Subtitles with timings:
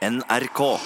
[0.00, 0.78] NRK.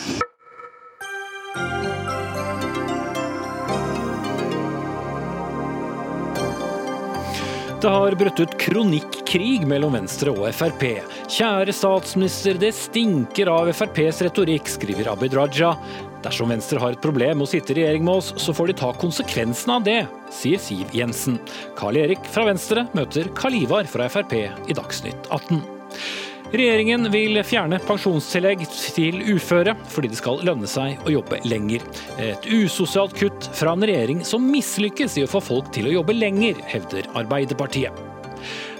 [7.80, 10.82] Det har brutt ut kronikkrig mellom Venstre og Frp.
[11.30, 15.76] Kjære statsminister, det stinker av FrPs retorikk, skriver Abid Raja.
[16.24, 18.78] Dersom Venstre har et problem med å sitte i regjering med oss, så får de
[18.82, 20.00] ta konsekvensen av det,
[20.34, 21.38] sier Siv Jensen.
[21.78, 25.62] Carl Erik fra Venstre møter Karl Ivar fra Frp i Dagsnytt 18.
[26.52, 31.84] Regjeringen vil fjerne pensjonstillegg til uføre fordi det skal lønne seg å jobbe lenger.
[32.22, 36.16] Et usosialt kutt fra en regjering som mislykkes i å få folk til å jobbe
[36.16, 38.13] lenger, hevder Arbeiderpartiet.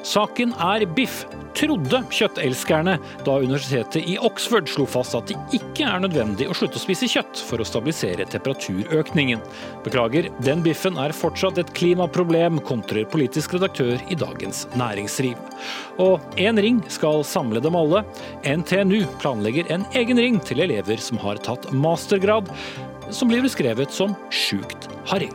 [0.05, 1.23] Saken er biff,
[1.57, 6.77] trodde kjøttelskerne da universitetet i Oxford slo fast at det ikke er nødvendig å slutte
[6.77, 9.41] å spise kjøtt for å stabilisere temperaturøkningen.
[9.87, 15.41] Beklager, den biffen er fortsatt et klimaproblem, kontrer politisk redaktør i Dagens Næringsliv.
[16.03, 18.05] Og én ring skal samle dem alle.
[18.45, 22.53] NTNU planlegger en egen ring til elever som har tatt mastergrad,
[23.15, 25.33] som blir beskrevet som sjukt harry.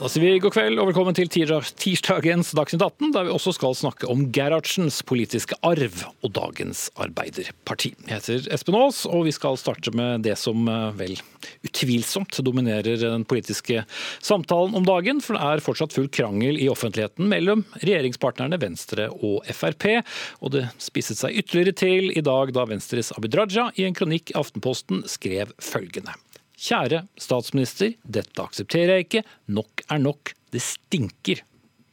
[0.00, 3.74] Da sier vi god kveld og velkommen til tirsdagens Dagsnytt 18, der vi også skal
[3.76, 7.90] snakke om Gerhardsens politiske arv og dagens Arbeiderparti.
[8.06, 11.20] Jeg heter Espen Aas, og vi skal starte med det som eh, vel
[11.68, 13.84] utvilsomt dominerer den politiske
[14.24, 19.44] samtalen om dagen, for det er fortsatt full krangel i offentligheten mellom regjeringspartnerne Venstre og
[19.52, 20.00] Frp,
[20.40, 24.32] og det spisset seg ytterligere til i dag da Venstres Abid Raja i en kronikk
[24.32, 26.16] i Aftenposten skrev følgende.
[26.60, 29.24] Kjære statsminister, dette aksepterer jeg ikke.
[29.56, 30.34] Nok er nok.
[30.50, 31.40] Det stinker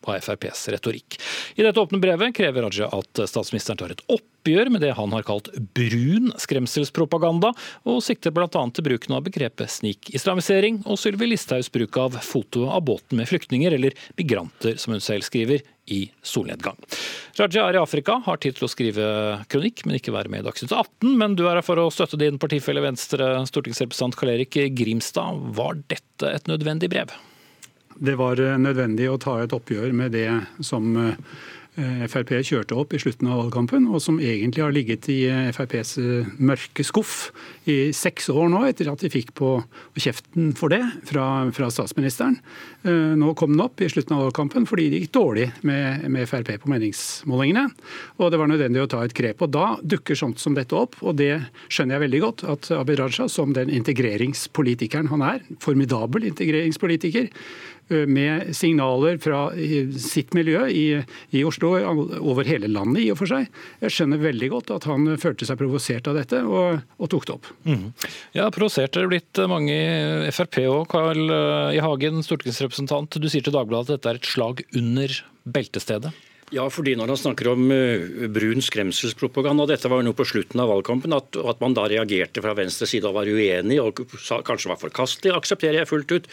[0.07, 1.17] av FrPs retorikk.
[1.55, 5.25] I dette åpne brevet krever Raja at statsministeren tar et oppgjør med det han har
[5.27, 7.51] kalt brun skremselspropaganda,
[7.87, 8.47] og sikter bl.a.
[8.47, 13.75] til bruken av begrepet snikislamisering og Sylvi Listhaugs bruk av foto av båten med flyktninger,
[13.75, 16.77] eller migranter, som hun selv skriver, i solnedgang.
[17.39, 19.07] Raja er i Afrika, har tid til å skrive
[19.51, 21.13] kronikk, men ikke være med i Dagsnytt 18.
[21.19, 25.43] Men du er her for å støtte din partifelle Venstre, stortingsrepresentant Karl Erik Grimstad.
[25.57, 27.13] Var dette et nødvendig brev?
[27.97, 30.29] Det var eh, nødvendig å ta et oppgjør med det
[30.65, 31.15] som eh,
[31.77, 35.97] Frp kjørte opp i slutten av valgkampen, og som egentlig har ligget i eh, FrPs
[36.41, 37.29] mørke skuff
[37.69, 39.51] i seks år nå, etter at de fikk på
[39.97, 42.39] kjeften for det fra, fra statsministeren.
[42.87, 46.53] Nå kom den opp i slutten av valgkampen fordi det gikk dårlig med, med Frp
[46.63, 47.65] på meningsmålingene.
[48.21, 49.43] Og det var nødvendig å ta et grep.
[49.43, 51.33] Og da dukker sånt som dette opp, og det
[51.67, 57.29] skjønner jeg veldig godt at Abid Raja, som den integreringspolitikeren han er, formidabel integreringspolitiker,
[57.89, 59.47] med signaler fra
[60.01, 60.85] sitt miljø i,
[61.31, 61.73] i, Oslo,
[62.19, 63.47] over hele landet i og for seg.
[63.83, 67.35] Jeg skjønner veldig godt at han følte seg provosert av dette, og, og tok det
[67.37, 67.51] opp.
[67.67, 67.87] Mm.
[68.37, 69.75] Ja, Provosert er det blitt mange
[70.27, 70.85] i Frp òg.
[70.91, 71.81] Carl I.
[71.83, 73.19] Hagen, stortingsrepresentant.
[73.21, 76.13] Du sier til Dagbladet at dette er et slag under beltestedet?
[76.55, 77.63] Ja, fordi når han snakker om
[78.31, 81.83] brun skremselspropaganda, og dette var jo noe på slutten av valgkampen, at, at man da
[81.91, 86.13] reagerte fra venstre side og var uenig og sa, kanskje var forkastelig, aksepterer jeg fullt
[86.15, 86.31] ut.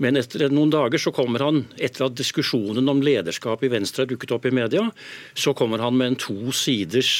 [0.00, 4.10] Men etter noen dager så kommer han, etter at diskusjonen om lederskap i Venstre har
[4.14, 4.86] dukket opp i media,
[5.36, 7.12] så kommer han med en to siders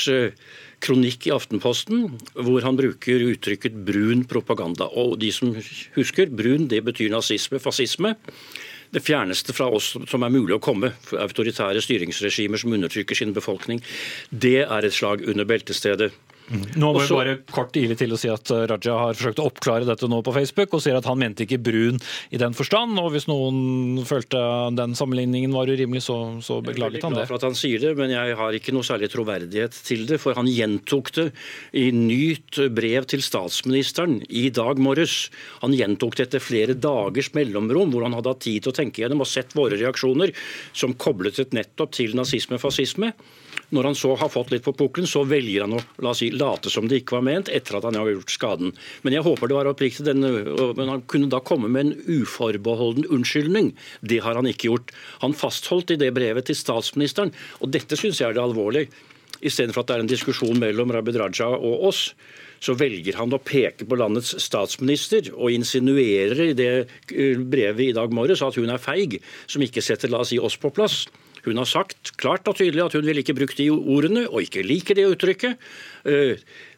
[0.83, 4.89] kronikk i Aftenposten hvor han bruker uttrykket brun propaganda.
[4.89, 5.53] Og de som
[5.99, 8.17] husker, brun det betyr nazisme, fascisme
[8.93, 13.81] det fjerneste fra oss som er mulig å komme, autoritære styringsregimer som undertrykker sin befolkning,
[14.31, 16.13] det er et slag under beltestedet.
[16.51, 19.47] Nå må vi bare kort ile til å si at uh, Raja har forsøkt å
[19.49, 22.01] oppklare dette nå på Facebook, og sier at han mente ikke brun
[22.35, 22.99] i den forstand.
[23.01, 24.41] og Hvis noen følte
[24.77, 27.23] den sammenligningen var urimelig, så, så beklaget han det.
[27.23, 29.11] Jeg er veldig glad for at han sier det, men jeg har ikke noe særlig
[29.13, 30.19] troverdighet til det.
[30.23, 31.29] For han gjentok det
[31.79, 35.29] i nytt brev til statsministeren i dag morges.
[35.63, 39.05] Han gjentok det etter flere dagers mellomrom, hvor han hadde hatt tid til å tenke
[39.05, 40.35] gjennom og sett våre reaksjoner,
[40.77, 43.13] som koblet et nettopp til nazisme-fascisme.
[43.73, 46.29] Når han så har fått litt på pukkelen, så velger han å la oss si,
[46.35, 48.75] late som det ikke var ment, etter at han har gjort skaden.
[49.03, 50.05] Men jeg håper det var oppriktig.
[50.13, 53.73] men han kunne da komme med en uforbeholden unnskyldning.
[54.01, 54.93] Det har han ikke gjort.
[55.25, 58.93] Han fastholdt i det brevet til statsministeren, og dette syns jeg er det alvorlige.
[59.43, 62.13] Istedenfor at det er en diskusjon mellom Rabid Raja og oss,
[62.63, 66.71] så velger han å peke på landets statsminister og insinuerer i det
[67.51, 69.19] brevet i dag morges at hun er feig,
[69.51, 71.07] som ikke setter la oss si, oss på plass.
[71.47, 74.63] Hun har sagt klart og tydelig at hun vil ikke bruke de ordene, og ikke
[74.67, 75.59] liker det uttrykket.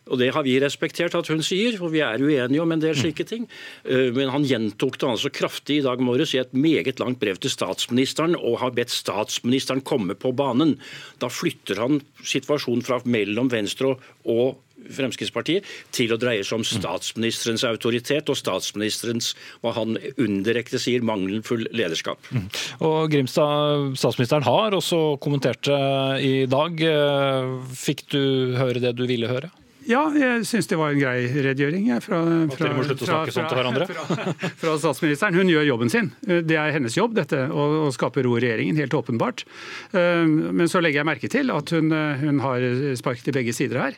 [0.04, 2.96] Og Det har vi respektert at hun sier, for vi er uenige om en del
[2.96, 3.46] slike ting.
[3.84, 7.52] Men han gjentok det altså kraftig i dag morges i et meget langt brev til
[7.52, 10.76] statsministeren og har bedt statsministeren komme på banen.
[11.22, 13.94] Da flytter han situasjonen fra mellom Venstre
[14.28, 14.60] og
[14.92, 19.32] Fremskrittspartiet til å dreie seg om statsministerens autoritet og statsministerens,
[19.64, 22.20] hva han indirekte sier, mangelfull lederskap.
[22.34, 22.46] Mm.
[22.86, 26.80] Og Grimstad, statsministeren har også kommentert det i dag.
[27.78, 28.22] Fikk du
[28.58, 29.52] høre det du ville høre?
[29.84, 32.20] Ja, jeg syns det var en grei redegjøring fra,
[32.54, 33.44] fra, fra, fra,
[34.60, 35.36] fra, statsministeren.
[35.36, 36.08] Hun gjør jobben sin.
[36.24, 38.80] Det er hennes jobb, dette, å, å skape ro i regjeringen.
[38.80, 39.44] Helt åpenbart.
[39.92, 41.86] Eh, men så legger jeg merke til at hun,
[42.22, 42.58] hun har
[43.00, 43.94] sparket i begge sider her.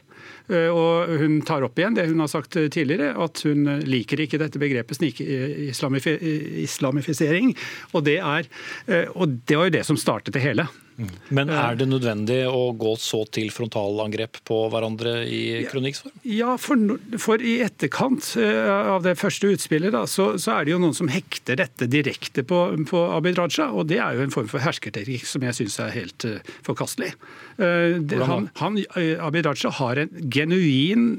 [0.48, 4.38] Eh, og hun tar opp igjen det hun har sagt tidligere, at hun liker ikke
[4.42, 7.46] dette begrepet snikislamifisering.
[7.94, 8.42] Og det, er,
[8.90, 10.64] eh, og det var jo det som startet det hele.
[11.28, 16.14] Men er det nødvendig å gå så til frontalangrep på hverandre i kronikksform?
[16.32, 20.74] Ja, for, for, i etterkant eh, av det første utspillet da, så, så, er det
[20.74, 23.68] jo noen som hekter dette direkte på, på Abid Raja.
[23.76, 27.12] Og det er jo en form for herskerteknikk som jeg syns er helt uh, forkastelig.
[27.56, 28.80] Det, han, han,
[29.24, 31.14] Abid Raja har en genuin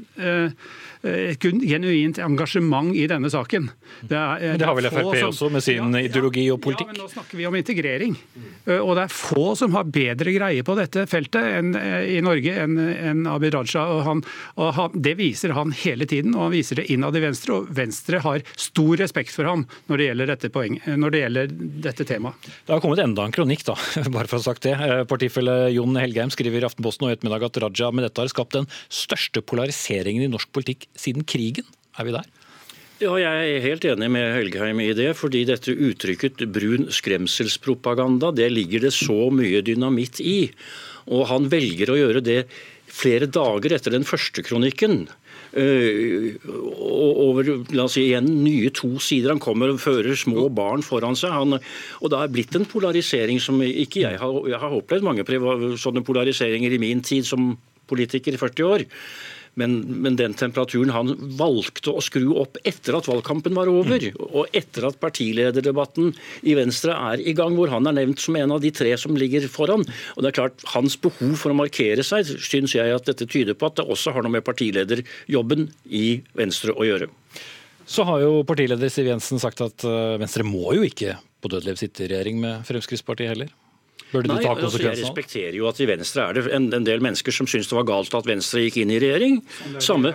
[1.02, 3.68] Eh, et genuint engasjement i denne saken.
[4.00, 6.90] Det, er, det har vel Frp som, også, med sin ja, ideologi og politikk?
[6.90, 8.16] Ja, men nå snakker vi om integrering.
[8.66, 12.20] Eh, og det er få som har bedre greie på dette feltet enn, eh, i
[12.24, 13.84] Norge enn en Abid Raja.
[13.94, 14.22] Og han,
[14.56, 17.58] og han, det viser han hele tiden, og han viser det innad i Venstre.
[17.58, 21.54] Og Venstre har stor respekt for ham når det gjelder dette, poeng, når det gjelder
[21.88, 22.50] dette temaet.
[22.66, 23.76] Det har kommet enda en kronikk, da,
[24.14, 24.76] bare for å ha sagt det.
[25.10, 28.56] Partifelle Jon Helgheim skriver i Aftenposten og i ettermiddag at Raja med dette har skapt
[28.58, 31.66] den største polariseringen i norsk politikk siden krigen.
[31.98, 32.28] Er vi der?
[32.98, 35.12] Ja, Jeg er helt enig med Helgheim i det.
[35.14, 40.50] fordi dette uttrykket brun skremselspropaganda, det ligger det så mye dynamitt i.
[41.06, 42.40] Og han velger å gjøre det
[42.90, 45.06] flere dager etter den første kronikken.
[45.54, 46.34] Uh,
[46.74, 49.30] over la oss si, igjen nye to sider.
[49.30, 51.30] Han kommer og fører små barn foran seg.
[51.30, 51.54] Han,
[52.02, 56.02] og Det er blitt en polarisering som ikke jeg har, jeg har opplevd mange sånne
[56.02, 57.52] polariseringer i min tid som
[57.86, 58.88] politiker i 40 år.
[59.58, 64.56] Men, men, den temperaturen han valgte å skru opp etter at valgkampen var over, og
[64.56, 66.12] etter at partilederdebatten
[66.46, 69.18] i Venstre er i gang, hvor han er nevnt som en av de tre som
[69.18, 69.86] ligger foran.
[70.16, 73.58] Og det er klart, Hans behov for å markere seg syns jeg at dette tyder
[73.58, 77.10] på at det også har noe med partilederjobben i Venstre å gjøre.
[77.88, 81.78] Så har jo partileder Siv Jensen sagt at eh, Venstre må jo ikke på dødlev
[81.80, 83.52] sitte i regjering med Fremskrittspartiet heller?
[84.12, 87.34] Burde Nei, altså jeg respekterer jo at i Venstre er det en, en, del mennesker
[87.34, 89.40] som syns det var galt at Venstre gikk inn i regjering.
[89.84, 90.14] Samme,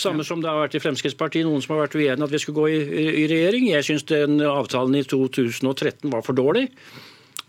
[0.00, 2.62] samme som det har vært i Fremskrittspartiet, noen som har vært uenige at vi skulle
[2.62, 3.68] gå i, i regjering.
[3.74, 6.70] Jeg syns den avtalen i 2013 var for dårlig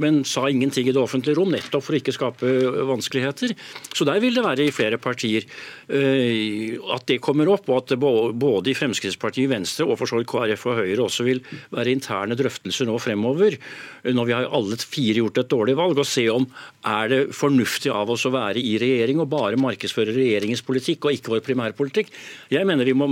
[0.01, 2.51] men sa ingenting i det offentlige rom, nettopp for å ikke skape
[2.89, 3.53] vanskeligheter.
[3.95, 5.45] Så der vil det være i flere partier
[5.87, 10.29] eh, at det kommer opp, og at både i Fremskrittspartiet, Venstre og for så vidt
[10.31, 11.41] KrF og Høyre også vil
[11.73, 13.57] være interne drøftelser nå fremover,
[14.05, 16.47] når vi har alle fire gjort et dårlig valg, og se om
[16.85, 21.17] er det fornuftig av oss å være i regjering og bare markedsføre regjeringens politikk og
[21.17, 22.11] ikke vår primærpolitikk.
[22.53, 23.09] Jeg mener vi må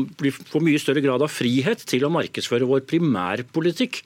[0.49, 4.03] få mye større grad av frihet til å markedsføre vår primærpolitikk.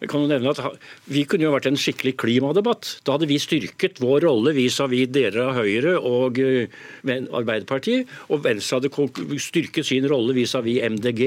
[0.00, 0.60] Jeg kan jo nevne at
[1.08, 2.90] Vi kunne jo vært en skikkelig klimadebatt.
[3.06, 6.72] Da hadde vi styrket vår rolle vis-à-vis deler av Høyre og eh,
[7.06, 8.10] Arbeiderpartiet.
[8.32, 11.22] Og Venstre hadde styrket sin rolle vis-à-vis MDG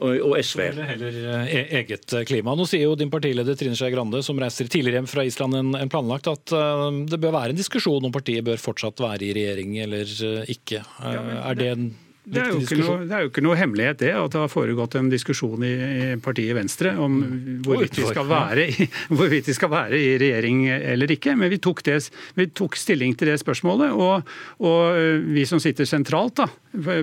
[0.00, 0.64] og SV.
[0.70, 2.56] Eller heller eh, e-, eget klima.
[2.56, 5.92] Nå sier jo din partileder Trine Skei Grande, som reiser tidligere hjem fra Island enn
[5.92, 9.76] planlagt, at eh, det bør være en diskusjon om partiet bør fortsatt være i regjering
[9.84, 10.16] eller
[10.50, 10.80] ikke.
[11.04, 11.86] Er det en
[12.24, 15.10] det er, noe, det er, jo ikke noe hemmelighet det, at det har foregått en
[15.12, 17.18] diskusjon i, i partiet Venstre om
[17.66, 18.64] hvorvidt vi, være,
[19.16, 21.34] hvorvidt vi, skal være, i regjering eller ikke.
[21.36, 21.98] Men vi tok, det,
[22.38, 23.92] vi tok stilling til det spørsmålet.
[23.92, 24.32] Og,
[24.64, 25.02] og,
[25.36, 26.48] vi som sitter sentralt da,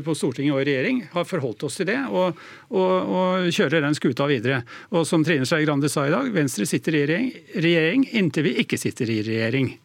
[0.01, 2.41] på Stortinget og i regjering, har forholdt oss til det og,
[2.73, 4.63] og, og kjører den skuta videre.
[4.89, 8.57] Og som Trine Skei Grande sa i dag, Venstre sitter i regjering, regjering inntil vi
[8.65, 9.75] ikke sitter i regjering.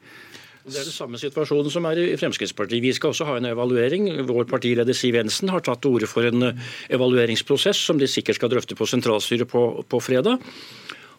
[0.66, 2.82] Det er det samme situasjonen som er i Fremskrittspartiet.
[2.82, 4.08] Vi skal også ha en evaluering.
[4.26, 6.64] Vår partileder Siv Jensen har tatt til orde for en eh,
[6.96, 10.42] evalueringsprosess som de sikkert skal drøfte på sentralstyret på, på fredag.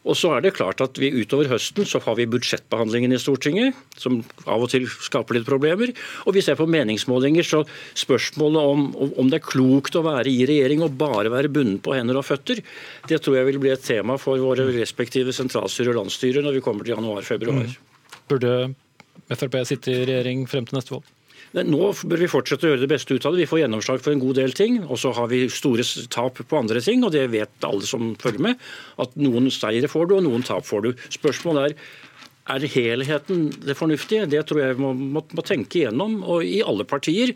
[0.07, 3.75] Og så er det klart at vi Utover høsten så har vi budsjettbehandlingen i Stortinget,
[3.99, 5.91] som av og til skaper litt problemer.
[6.25, 7.63] Og vi ser på meningsmålinger, så
[7.97, 8.87] spørsmålet om,
[9.19, 12.27] om det er klokt å være i regjering og bare være bundet på hender og
[12.27, 12.63] føtter,
[13.09, 16.65] det tror jeg vil bli et tema for våre respektive sentralstyrer og landsstyrer når vi
[16.67, 17.67] kommer til januar-februar.
[17.67, 18.21] Mm.
[18.27, 18.53] Burde
[19.29, 21.13] Frp sitter i regjering frem til neste valg?
[21.57, 23.45] Nå bør vi fortsette å gjøre det beste ut av det.
[23.45, 24.81] Vi får gjennomslag for en god del ting.
[24.83, 28.43] Og så har vi store tap på andre ting, og det vet alle som følger
[28.49, 28.67] med.
[29.01, 30.91] At noen seire får du, og noen tap får du.
[31.15, 31.79] Spørsmålet er
[32.47, 34.27] er helheten det fornuftige?
[34.29, 37.33] Det tror jeg vi må, må, må tenke igjennom, og i alle partier.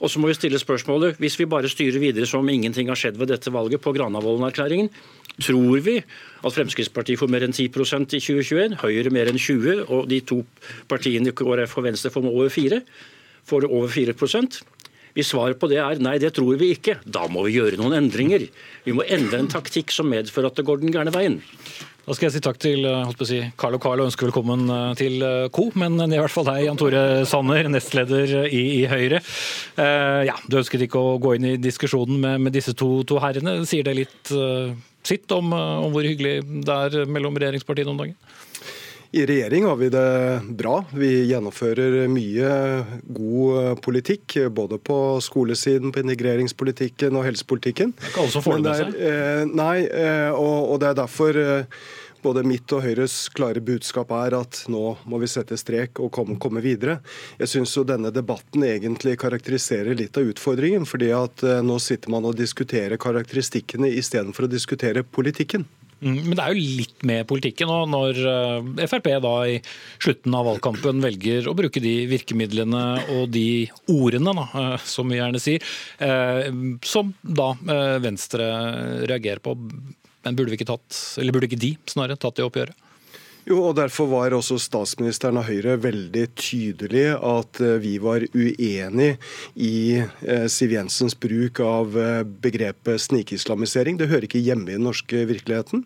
[0.00, 3.18] Og så må vi stille spørsmålet, hvis vi bare styrer videre som ingenting har skjedd
[3.20, 4.90] ved dette valget på Granavolden-erklæringen,
[5.38, 10.08] tror vi at Fremskrittspartiet får mer enn 10% i 2021, Høyre mer enn 20 og
[10.10, 10.42] de to
[10.90, 12.80] partiene KrF og Venstre får over 4
[13.44, 14.14] får over 4
[15.14, 17.94] Hvis svaret på det er nei, det tror vi ikke, da må vi gjøre noen
[18.00, 18.48] endringer.
[18.84, 21.38] Vi må endre en taktikk som medfører at det går den gærne veien.
[22.04, 22.84] Da skal jeg si takk til
[23.24, 24.66] si, Carl og Carl og ønske velkommen
[25.00, 25.22] til
[25.56, 25.70] Co.
[25.80, 29.22] Men i hvert fall deg, Jan Tore Sanner, nestleder i, i Høyre.
[29.78, 33.22] Uh, ja, Du ønsket ikke å gå inn i diskusjonen med, med disse to, to,
[33.24, 33.56] herrene.
[33.68, 34.74] Sier det litt uh,
[35.06, 38.18] sitt om, om, hvor hyggelig det er mellom regjeringspartiene om dagen?
[39.14, 40.80] I regjering har vi det bra.
[40.90, 42.48] Vi gjennomfører mye
[43.14, 44.34] god politikk.
[44.50, 47.92] Både på skolesiden, på integreringspolitikken og helsepolitikken.
[47.94, 48.96] Det er ikke alle som får det med seg?
[49.10, 51.78] Eh, nei, eh, og, og, det er derfor eh,
[52.26, 56.34] både mitt og Høyres klare budskap er at nå må vi sette strek og komme,
[56.42, 56.98] komme videre.
[57.38, 60.90] Jeg syns denne debatten egentlig karakteriserer litt av utfordringen.
[60.90, 65.70] fordi at nå sitter man og diskuterer karakteristikkene istedenfor å diskutere politikken.
[66.04, 69.56] Mm, men det er jo litt med politikken nå, når eh, Frp da i
[70.02, 72.84] slutten av valgkampen velger å bruke de virkemidlene
[73.16, 75.64] og de ordene, da, eh, som vi gjerne sier,
[76.04, 76.50] eh,
[76.84, 77.52] som da
[78.04, 78.46] Venstre
[79.08, 79.56] reagerer på.
[80.24, 82.83] Men burde, vi ikke tatt, eller burde ikke de snarere tatt det oppgjøret?
[83.44, 89.10] Jo, og Derfor var også statsministeren av Høyre veldig tydelig at eh, vi var uenig
[89.60, 93.98] i eh, Siv Jensens bruk av eh, begrepet snikislamisering.
[94.00, 95.84] Det hører ikke hjemme i den norske virkeligheten.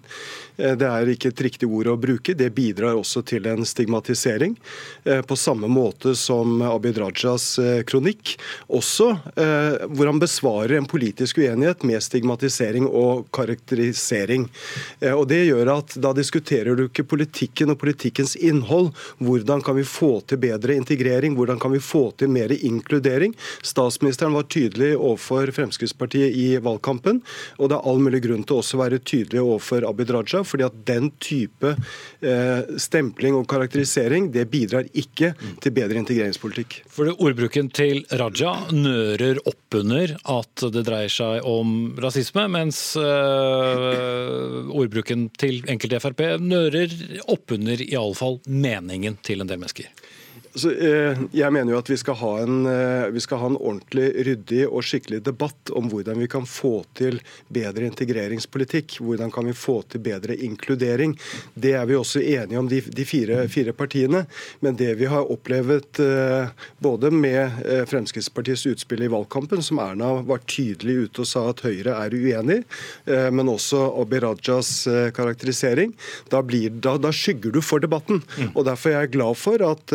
[0.59, 2.35] Det er ikke et riktig ord å bruke.
[2.35, 4.57] Det bidrar også til en stigmatisering.
[5.31, 7.45] På samme måte som Abid Rajas
[7.87, 8.33] kronikk,
[8.67, 14.49] også hvor han besvarer en politisk uenighet med stigmatisering og karakterisering.
[15.15, 18.93] Og Det gjør at da diskuterer du ikke politikk politikken og politikkens innhold.
[19.19, 21.35] Hvordan kan vi få til bedre integrering?
[21.37, 23.35] Hvordan kan vi få til mer inkludering?
[23.63, 27.23] Statsministeren var tydelig overfor Fremskrittspartiet i valgkampen,
[27.59, 30.65] og det er all mulig grunn til også å være tydelig overfor Abid Raja, fordi
[30.67, 31.75] at den type
[32.21, 36.83] eh, stempling og karakterisering det bidrar ikke til bedre integreringspolitikk.
[36.89, 45.29] For Ordbruken til Raja nører oppunder at det dreier seg om rasisme, mens øh, ordbruken
[45.39, 46.93] til enkelte Frp nører
[47.29, 49.89] opp oppunder iallfall meningen til en del mennesker.
[50.55, 54.09] Så, eh, jeg mener jo at vi skal, en, eh, vi skal, ha en, ordentlig,
[54.27, 57.21] ryddig og skikkelig debatt om hvordan vi kan få til
[57.53, 58.99] bedre integreringspolitikk.
[59.05, 61.15] Hvordan kan vi få til bedre inkludering.
[61.55, 64.25] Det er vi også enige om, de, de fire, fire, partiene.
[64.65, 66.51] Men det vi har opplevd eh,
[66.83, 71.95] både med Fremskrittspartiets utspill i valgkampen, som Erna var tydelig ute og sa at Høyre
[71.99, 72.59] er uenig,
[73.07, 74.71] men også Abid Rajas
[75.15, 75.93] karakterisering,
[76.33, 78.23] da, blir, da, da, skygger du for debatten.
[78.37, 78.53] Mm.
[78.55, 79.95] Og Derfor er jeg glad for at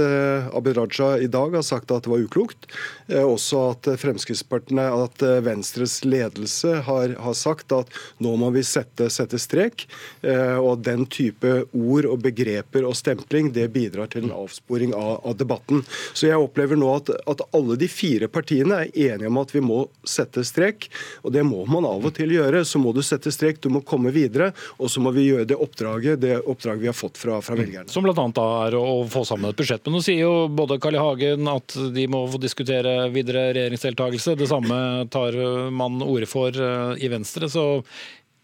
[0.52, 2.68] Abid Raja i dag har sagt at det var uklokt.
[3.08, 7.90] Eh, også at Fremskrittspartiet, at eh, Venstres ledelse har, har, sagt at
[8.24, 9.88] nå må vi sette, sette strek.
[10.24, 15.22] Og og den type ord og begreper og stempling det bidrar til en avsporing av,
[15.26, 15.84] av debatten.
[16.14, 19.62] Så jeg opplever nå at, at, alle de fire partiene er enige om at vi
[19.64, 20.90] må sette strek.
[21.24, 22.64] Og det må man av og til gjøre.
[22.66, 24.52] Så må du sette strek, du må komme videre.
[24.80, 27.92] Og så må vi gjøre det oppdraget, det oppdraget vi har fått fra, fra velgerne.
[27.94, 28.48] Som bl.a.
[28.66, 29.84] er å få sammen et budsjett.
[29.86, 31.02] Men nå sier jo både Carl I.
[31.04, 34.38] Hagen at de må få diskutere videre regjeringsdeltakelse.
[34.40, 34.78] Det samme
[35.14, 35.38] tar
[35.74, 37.66] man ordet for eh, i Venstre, så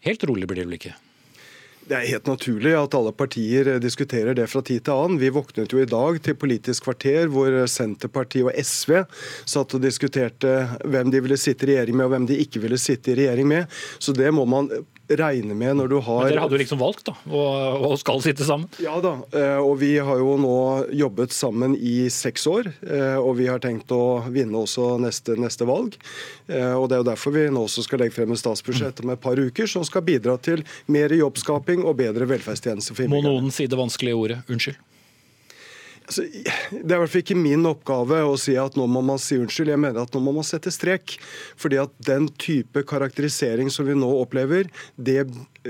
[0.06, 0.96] helt rolig blir det vel ikke?
[1.90, 5.18] Det er helt naturlig at alle partier diskuterer det fra tid til annen.
[5.18, 9.00] Vi våknet jo i dag til Politisk kvarter hvor Senterpartiet og SV
[9.42, 10.52] satt og diskuterte
[10.86, 13.50] hvem de ville sitte i regjering med og hvem de ikke ville sitte i regjering
[13.50, 13.80] med.
[13.98, 14.70] Så det må man
[15.18, 18.22] regne med når du har Men Dere hadde jo liksom valgt, da, og, og, skal
[18.24, 18.68] sitte sammen?
[18.82, 20.58] Ja da, eh, og vi har jo nå
[20.96, 22.70] jobbet sammen i seks år.
[22.86, 25.96] Eh, og vi har tenkt å vinne også neste, neste valg.
[26.48, 29.14] Eh, og Det er jo derfor vi nå også skal legge frem en statsbudsjett om
[29.14, 33.34] et par uker som skal bidra til mer jobbskaping og bedre velferdstjenester for innbyggerne.
[33.34, 34.78] Må noen si det vanskelige ordet unnskyld?
[36.10, 39.20] Altså, det er i hvert fall ikke min oppgave å si at nå må man
[39.22, 39.70] si unnskyld.
[39.70, 41.12] Jeg mener at nå må man sette strek.
[41.54, 44.66] Fordi at den type karakterisering som vi nå opplever,
[44.98, 45.22] det,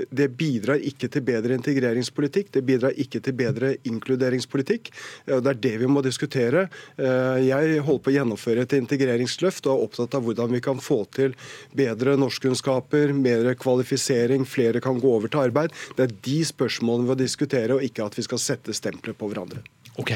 [0.09, 2.49] det bidrar ikke til bedre integreringspolitikk.
[2.55, 4.89] Det bidrar ikke til bedre inkluderingspolitikk.
[5.29, 6.63] Det er det vi må diskutere.
[6.97, 10.81] Eh, jeg holder på å gjennomføre et integreringsløft og er opptatt av hvordan vi kan
[10.81, 11.37] få til
[11.77, 15.77] bedre norskkunnskaper, mer kvalifisering, flere kan gå over til arbeid.
[15.99, 19.29] Det er de spørsmålene vi må diskutere, og ikke at vi skal sette stempler på
[19.29, 19.61] hverandre.
[19.99, 20.13] Ok.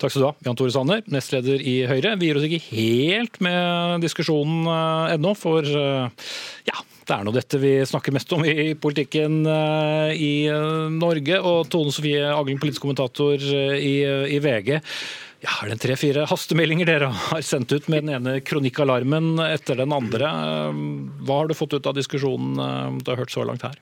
[0.00, 2.16] Takk skal du ha, Jan Tore Sanner, nestleder i Høyre.
[2.18, 6.30] Vi gir oss ikke helt med diskusjonen uh, ennå, for uh,
[6.66, 6.76] ja,
[7.06, 10.50] det er nå dette vi snakker mest om i politikken uh, i
[10.96, 11.40] Norge.
[11.40, 13.96] Og Tone Sofie Aglen, politisk kommentator i,
[14.36, 14.80] i VG.
[15.40, 19.94] Ja, er det tre-fire hastemeldinger dere har sendt ut med den ene kronikkalarmen etter den
[19.96, 20.28] andre?
[21.24, 23.78] Hva har du fått ut av diskusjonen du har hørt så langt her?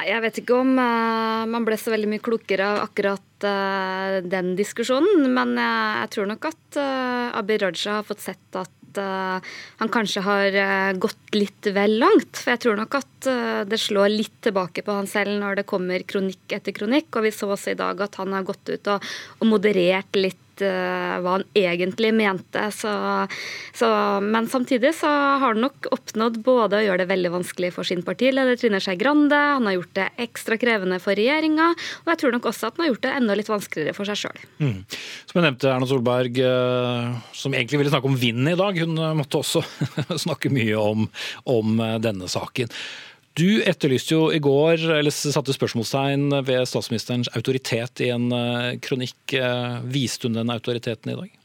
[0.00, 4.20] Nei, Jeg vet ikke om uh, man ble så veldig mye klokere av akkurat uh,
[4.24, 5.26] den diskusjonen.
[5.28, 10.18] Men jeg, jeg tror nok at uh, Abid Raja har fått sett at han kanskje
[10.26, 10.56] har
[10.98, 12.40] gått litt vel langt.
[12.40, 13.28] For jeg tror nok at
[13.70, 17.06] det slår litt tilbake på han selv når det kommer kronikk etter kronikk.
[17.14, 19.06] Og vi så også i dag at han har gått ut og,
[19.38, 22.66] og moderert litt hva han egentlig mente.
[22.74, 22.92] Så,
[23.76, 23.88] så,
[24.24, 28.04] men samtidig så har han nok oppnådd både å gjøre det veldig vanskelig for sin
[28.06, 31.70] partileder Trine Skei Grande, han har gjort det ekstra krevende for regjeringa,
[32.04, 34.22] og jeg tror nok også at han har gjort det enda litt vanskeligere for seg
[34.24, 34.46] sjøl.
[34.60, 34.78] Mm.
[35.30, 38.98] Som jeg nevnte, Erna Solberg, uh, som egentlig ville snakke om vinden i dag, hun
[39.00, 39.64] uh, måtte også
[40.26, 41.06] snakke mye om,
[41.50, 42.70] om denne saken.
[43.38, 49.20] Du etterlyste jo i går, eller satte spørsmålstegn ved statsministerens autoritet i en eh, kronikk.
[49.38, 51.36] Eh, viste hun den autoriteten i dag?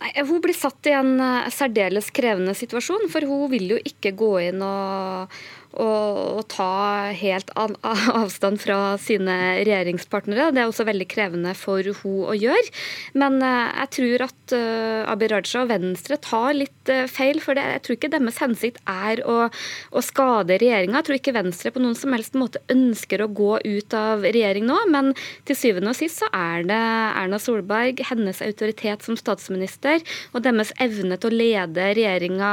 [0.00, 4.14] Nei, Hun blir satt i en eh, særdeles krevende situasjon, for hun vil jo ikke
[4.16, 5.36] gå inn og
[5.80, 10.50] å, ta helt avstand fra sine regjeringspartnere.
[10.54, 12.66] Det er også veldig krevende for hun å gjøre.
[13.18, 17.40] Men eh, jeg tror at uh, Abid Raja og Venstre tar litt uh, feil.
[17.42, 21.00] For det, jeg tror ikke deres hensikt er å, å skade regjeringa.
[21.00, 24.68] Jeg tror ikke Venstre på noen som helst måte ønsker å gå ut av regjering
[24.68, 24.78] nå.
[24.94, 25.12] Men
[25.48, 26.80] til syvende og sist så er det
[27.24, 32.52] Erna Solberg, hennes autoritet som statsminister og deres evne til å lede regjeringa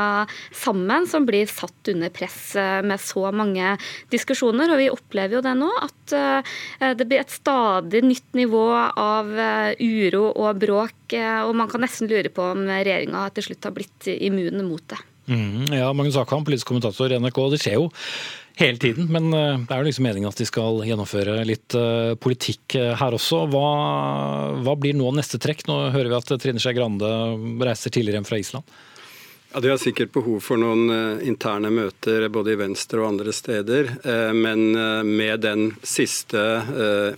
[0.56, 2.54] sammen som blir satt under press
[2.86, 3.76] med så mange
[4.14, 4.72] diskusjoner.
[4.72, 9.32] Og vi opplever jo det nå, at eh, det blir et stadig nytt nivå av
[9.36, 11.16] eh, uro og bråk.
[11.18, 14.84] Eh, og man kan nesten lure på om regjeringa til slutt har blitt immune mot
[14.92, 15.02] det.
[15.32, 17.42] Mm, ja, Magnus Akvam, politisk kommentator i NRK.
[17.54, 17.90] Det skjer jo
[18.60, 21.74] hele tiden, men det er jo liksom meningen at de skal gjennomføre litt
[22.22, 23.46] politikk her også.
[23.50, 23.70] Hva,
[24.66, 25.64] hva blir nå neste trekk?
[25.70, 27.10] Nå hører vi at Trine Skei Grande
[27.64, 28.76] reiser tidligere hjem fra Island.
[29.54, 33.34] Ja, De har sikkert behov for noen uh, interne møter både i Venstre og andre
[33.36, 33.90] steder.
[34.06, 36.40] Uh, men uh, med den siste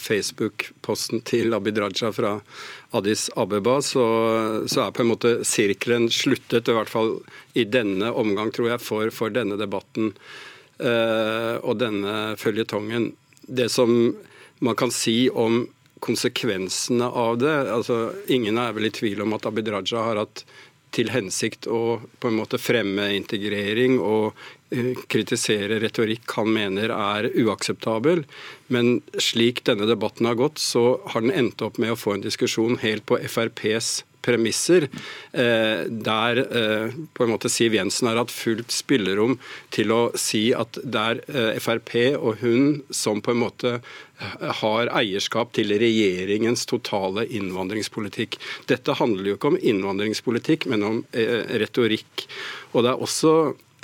[0.01, 2.31] Facebook-posten til Abid Raja fra
[2.97, 4.05] Addis Abeba, så,
[4.65, 6.71] så, er på en måte sirkelen sluttet.
[6.71, 7.13] I hvert fall
[7.53, 10.11] i denne omgang, tror jeg, for, for denne debatten
[10.83, 13.11] og denne føljetongen.
[13.45, 13.93] Det som
[14.65, 15.63] man kan si om
[16.03, 17.97] konsekvensene av det altså
[18.33, 20.43] Ingen er vel i tvil om at Abid Raja har hatt
[20.93, 24.31] til hensikt å på en måte fremme integrering og
[24.73, 28.23] eh, kritisere retorikk han mener er uakseptabel.
[28.73, 32.25] Men slik denne debatten har gått, så har den endt opp med å få en
[32.25, 34.87] diskusjon helt på FrPs premisser,
[35.31, 39.37] eh, der eh, på en måte Siv Jensen har hatt fullt spillerom
[39.75, 43.77] til å si at det er Frp og hun som på en måte
[44.61, 48.37] har eierskap til regjeringens totale innvandringspolitikk.
[48.69, 52.25] Dette handler jo ikke om innvandringspolitikk, men om eh, retorikk.
[52.73, 53.33] Og det er også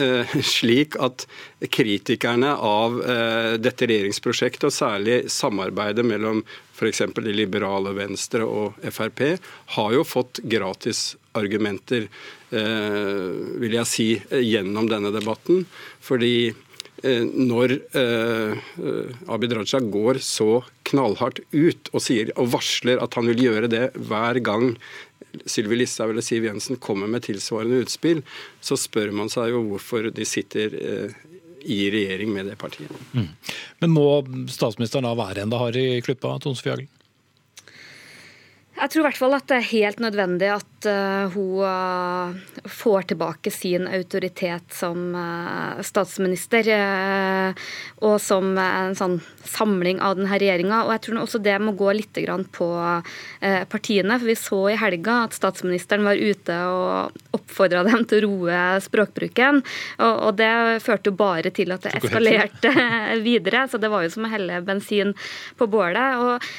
[0.02, 1.28] eh, slik at
[1.76, 6.44] kritikerne av eh, dette regjeringsprosjektet, og særlig samarbeidet mellom
[6.80, 7.04] f.eks.
[7.20, 9.26] de liberale Venstre og Frp,
[9.76, 12.08] har jo fått gratisargumenter,
[12.50, 15.68] vil jeg si, gjennom denne debatten.
[16.02, 16.50] Fordi
[17.04, 18.58] Eh, når eh,
[19.32, 23.86] Abid Raja går så knallhardt ut og, sier, og varsler at han vil gjøre det
[24.10, 24.74] hver gang
[25.48, 28.24] Sylvi Listhaug eller Siv Jensen kommer med tilsvarende utspill,
[28.66, 31.20] så spør man seg jo hvorfor de sitter eh,
[31.62, 32.92] i regjering med det partiet.
[33.14, 33.28] Mm.
[33.84, 34.08] Men må
[34.52, 36.88] statsministeren da være enda hard i klippa, Tone Sofie?
[38.80, 43.02] Jeg tror i hvert fall at det er helt nødvendig at uh, hun uh, får
[43.12, 46.70] tilbake sin autoritet som uh, statsminister.
[48.00, 50.84] og som en sånn samling av denne regjeringa.
[50.86, 52.18] Og jeg tror også det må gå litt
[52.56, 52.68] på
[53.72, 54.18] partiene.
[54.20, 58.60] For vi så i helga at statsministeren var ute og oppfordra dem til å roe
[58.84, 59.62] språkbruken.
[60.06, 60.52] Og, det
[60.84, 62.74] førte jo bare til at det eskalerte
[63.28, 63.66] videre.
[63.72, 65.16] Så det var jo som å helle bensin
[65.60, 66.20] på bålet.
[66.20, 66.50] Og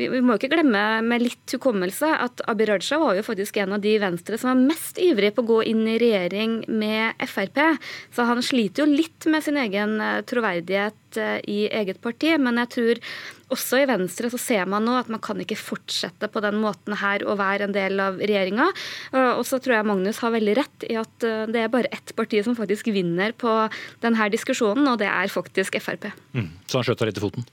[0.00, 3.37] vi, vi må jo ikke glemme med litt hukommelse at Abid Raja var jo faktisk
[3.38, 7.18] en av de Venstre som var mest ivrig på å gå inn i regjering med
[7.28, 7.58] Frp.
[8.14, 12.34] Så han sliter jo litt med sin egen eh, troverdighet eh, i eget parti.
[12.40, 13.02] Men jeg tror
[13.54, 16.96] også i Venstre så ser man nå at man kan ikke fortsette på den måten
[17.00, 18.68] her å være en del av regjeringa.
[19.38, 22.14] Og så tror jeg Magnus har veldig rett i at eh, det er bare ett
[22.18, 23.54] parti som faktisk vinner på
[24.04, 26.10] denne diskusjonen, og det er faktisk Frp.
[26.36, 26.52] Mm.
[26.66, 27.48] Så han skjøt litt i foten?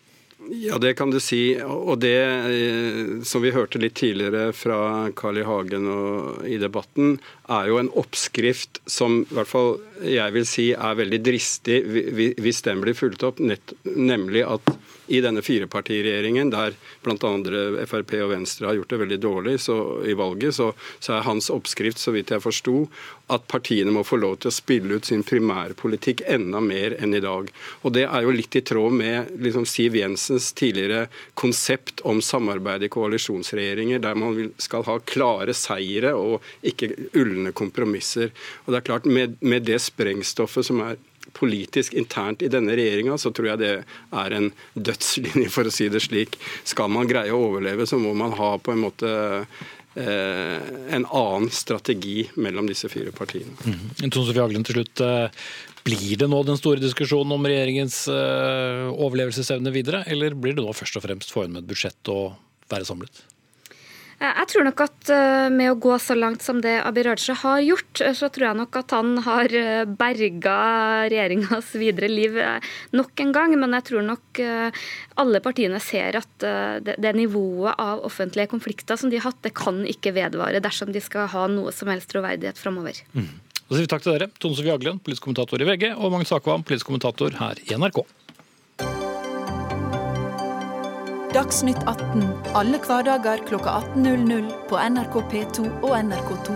[0.50, 1.58] Ja, det kan du si.
[1.62, 5.46] Og det eh, som vi hørte litt tidligere fra Carl I.
[5.46, 5.88] Hagen
[6.46, 11.22] i debatten, er jo en oppskrift som i hvert fall jeg vil si er veldig
[11.24, 11.78] dristig
[12.42, 13.42] hvis den blir fulgt opp,
[13.86, 14.74] nemlig at
[15.08, 17.32] i denne firepartiregjeringen, der bl.a.
[17.86, 21.52] Frp og Venstre har gjort det veldig dårlig så, i valget, så, så, er hans
[21.54, 22.86] oppskrift, så vidt jeg forsto,
[23.34, 27.24] at partiene må få lov til å spille ut sin primærpolitikk enda mer enn i
[27.24, 27.50] dag.
[27.84, 32.86] Og Det er jo litt i tråd med liksom, Siv Jensens tidligere konsept om samarbeid
[32.86, 38.34] i koalisjonsregjeringer, der man skal ha klare seire og ikke ulne kompromisser.
[38.66, 40.98] Og det er klart, Med, med det sprengstoffet som er
[41.34, 43.74] politisk internt i denne regjeringa, så tror jeg det
[44.24, 46.38] er en dødslinje, for å si det slik.
[46.68, 49.12] Skal man greie å overleve, så må man ha på en måte
[49.96, 50.60] eh,
[50.96, 53.56] en annen strategi mellom disse fire partiene.
[53.66, 54.10] Mm.
[54.10, 55.04] Tone Sofie Aglen, til slutt.
[55.06, 55.46] Eh,
[55.86, 60.74] blir det nå den store diskusjonen om regjeringens eh, overlevelsesevne videre, eller blir det nå
[60.74, 62.34] først og fremst få inn med et budsjett og
[62.72, 63.26] være samlet?
[64.16, 67.36] Eh, jeg tror nok at eh, med å gå så langt som det Abid Raja
[67.42, 69.56] har gjort, eh, så tror jeg nok at han har
[70.00, 70.58] berga
[71.12, 72.40] regjeringas videre liv
[72.96, 73.56] nok en gang.
[73.60, 74.42] Men jeg tror nok
[75.22, 76.46] alle partiene ser at
[76.86, 81.04] det nivået av offentlige konflikter som de har hatt, det kan ikke vedvare dersom de
[81.04, 83.00] skal ha noe som helst troverdighet framover.
[83.16, 83.32] Mm.
[83.66, 86.36] Så sier vi takk til dere, Tone Sofie Aglen, politisk kommentator i VG, og Magnus
[86.36, 88.04] Akvam, politisk kommentator her i NRK.
[91.36, 92.22] Dagsnytt 18
[92.56, 96.54] alle hverdager kl 18.00 på NRK P2 og NRK2.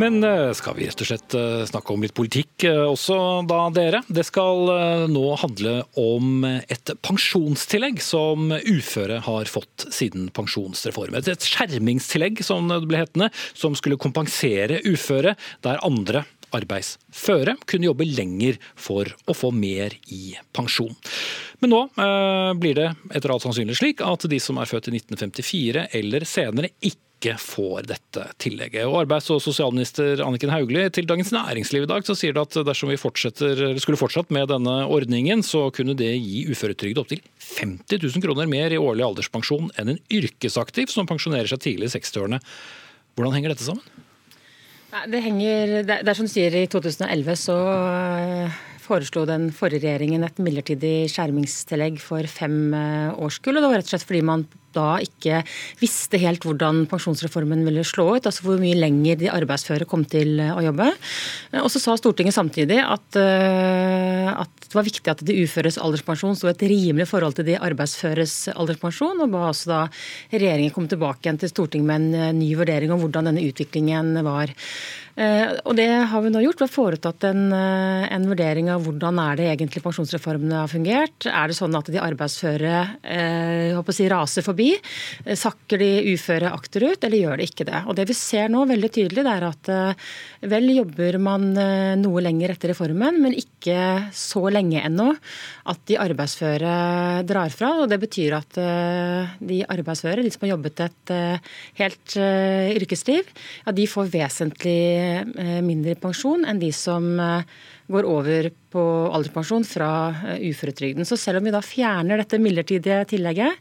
[0.00, 3.18] Men eh, skal vi rett og slett eh, snakke om litt politikk eh, også,
[3.50, 4.00] da, dere?
[4.08, 4.72] Det skal
[5.12, 11.28] nå handle om et pensjonstillegg som uføre har fått siden pensjonsreformen.
[11.28, 16.24] Et skjermingstillegg, som det ble hetende, som skulle kompensere uføre der andre
[16.56, 20.94] arbeidsføre kunne jobbe lenger for å få mer i pensjon.
[21.62, 24.96] Men nå eh, blir det etter alt sannsynlig slik at de som er født i
[24.98, 28.86] 1954 eller senere, ikke får dette tillegget.
[28.86, 32.60] Og Arbeids- og sosialminister Anniken Hauglie til Dagens Næringsliv i dag så sier det at
[32.68, 37.24] dersom vi skulle fortsatt med denne ordningen, så kunne det gi uføretrygd opptil
[37.58, 41.96] 50 000 kroner mer i årlig alderspensjon enn en yrkesaktiv som pensjonerer seg tidlig i
[41.98, 42.38] 60-årene.
[43.18, 44.06] Hvordan henger dette sammen?
[44.88, 50.24] Det henger, det er som du sier, I 2011 så eh, foreslo den forrige regjeringen
[50.24, 53.58] et midlertidig skjermingstillegg for fem eh, årskull.
[53.58, 54.46] og Det var rett og slett fordi man
[54.78, 55.42] da ikke
[55.82, 58.28] visste helt hvordan pensjonsreformen ville slå ut.
[58.28, 60.92] altså Hvor mye lenger de arbeidsføre kom til å jobbe.
[61.62, 66.36] Og så sa Stortinget samtidig at, eh, at det var viktig at de uføres alderspensjon
[66.36, 69.82] sto et rimelig forhold til de arbeidsføres alderspensjon, og ba også da
[70.34, 74.52] regjeringen komme tilbake igjen til Stortinget med en ny vurdering om hvordan denne utviklingen var.
[75.18, 76.60] Eh, og Det har vi nå gjort.
[76.60, 81.26] Vi har foretatt en, eh, en, vurdering av hvordan er det egentlig pensjonsreformene har fungert.
[81.26, 84.67] Er det sånn at de arbeidsføre eh, si, raser forbi?
[84.76, 87.82] Eh, sakker de uføre akterut, eller gjør de ikke det?
[87.86, 90.08] Og Det vi ser nå veldig tydelig, det er at eh,
[90.52, 95.10] vel jobber man eh, noe lenger etter reformen, men ikke så lenge ennå
[95.68, 96.74] at de arbeidsføre
[97.28, 97.72] drar fra.
[97.82, 101.12] og Det betyr at de arbeidsføre, de som har jobbet et
[101.80, 103.28] helt yrkesliv,
[103.66, 107.10] ja, de får vesentlig mindre pensjon enn de som
[107.88, 108.82] går over på
[109.16, 109.90] alderspensjon fra
[110.34, 111.06] eh, uføretrygden.
[111.08, 113.56] Så selv om vi da fjerner dette midlertidige tillegget,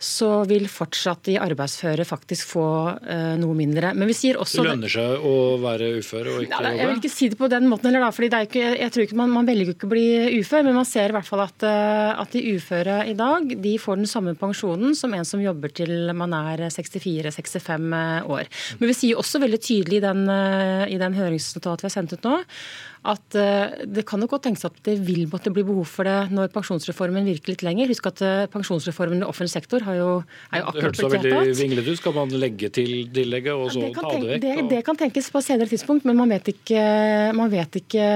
[0.00, 3.92] så vil fortsatt de arbeidsføre faktisk få uh, noe mindre.
[3.96, 6.72] Men vi sier også Det lønner seg å være ufør og ikke jobbe?
[6.78, 8.10] Jeg vil ikke si det på den måten heller, da.
[8.16, 10.06] fordi det ikke, jeg tror ikke man, man velger ikke å bli
[10.40, 13.76] ufør, men man ser i hvert fall at, uh, at de uføre i dag de
[13.82, 17.92] får den samme pensjonen som en som jobber til man er 64-65
[18.32, 18.48] år.
[18.80, 20.26] Men vi sier også veldig tydelig i den,
[20.88, 22.40] i den høringsnotatet vi har sendt ut nå,
[23.06, 23.36] at
[23.86, 27.26] det kan nok godt tenkes at det vil måtte bli behov for det når pensjonsreformen
[27.28, 27.90] virker litt lenger.
[27.92, 30.10] Husk at eh, pensjonsreformen i offentlig sektor har jo,
[30.50, 31.22] er jo akkurat blitt vedtatt.
[31.22, 32.00] Det hørtes veldig vinglete ut.
[32.00, 34.44] Skal man legge til tillegget og så ta det vekk?
[34.44, 36.84] Det, det, kan tenkes på et senere tidspunkt, men man vet ikke,
[37.38, 38.10] man vet ikke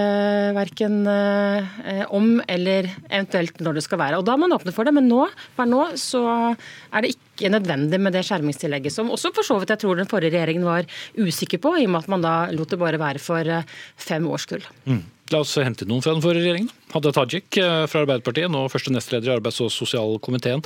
[0.57, 4.21] verken eh, om eller eventuelt når det skal være.
[4.21, 5.27] Og Da har man åpnet for det, men nå,
[5.57, 9.73] per nå så er det ikke nødvendig med det skjermingstillegget, som også for så vidt
[9.73, 10.85] jeg tror den forrige regjeringen var
[11.17, 13.65] usikker på, i og med at man da lot det bare være for eh,
[13.97, 14.67] fem årskull.
[14.85, 15.03] Mm.
[15.31, 16.73] La oss hente noen fra den forrige regjeringen.
[16.93, 20.65] Hadia Tajik eh, fra Arbeiderpartiet, nå første nestleder i arbeids- og sosialkomiteen.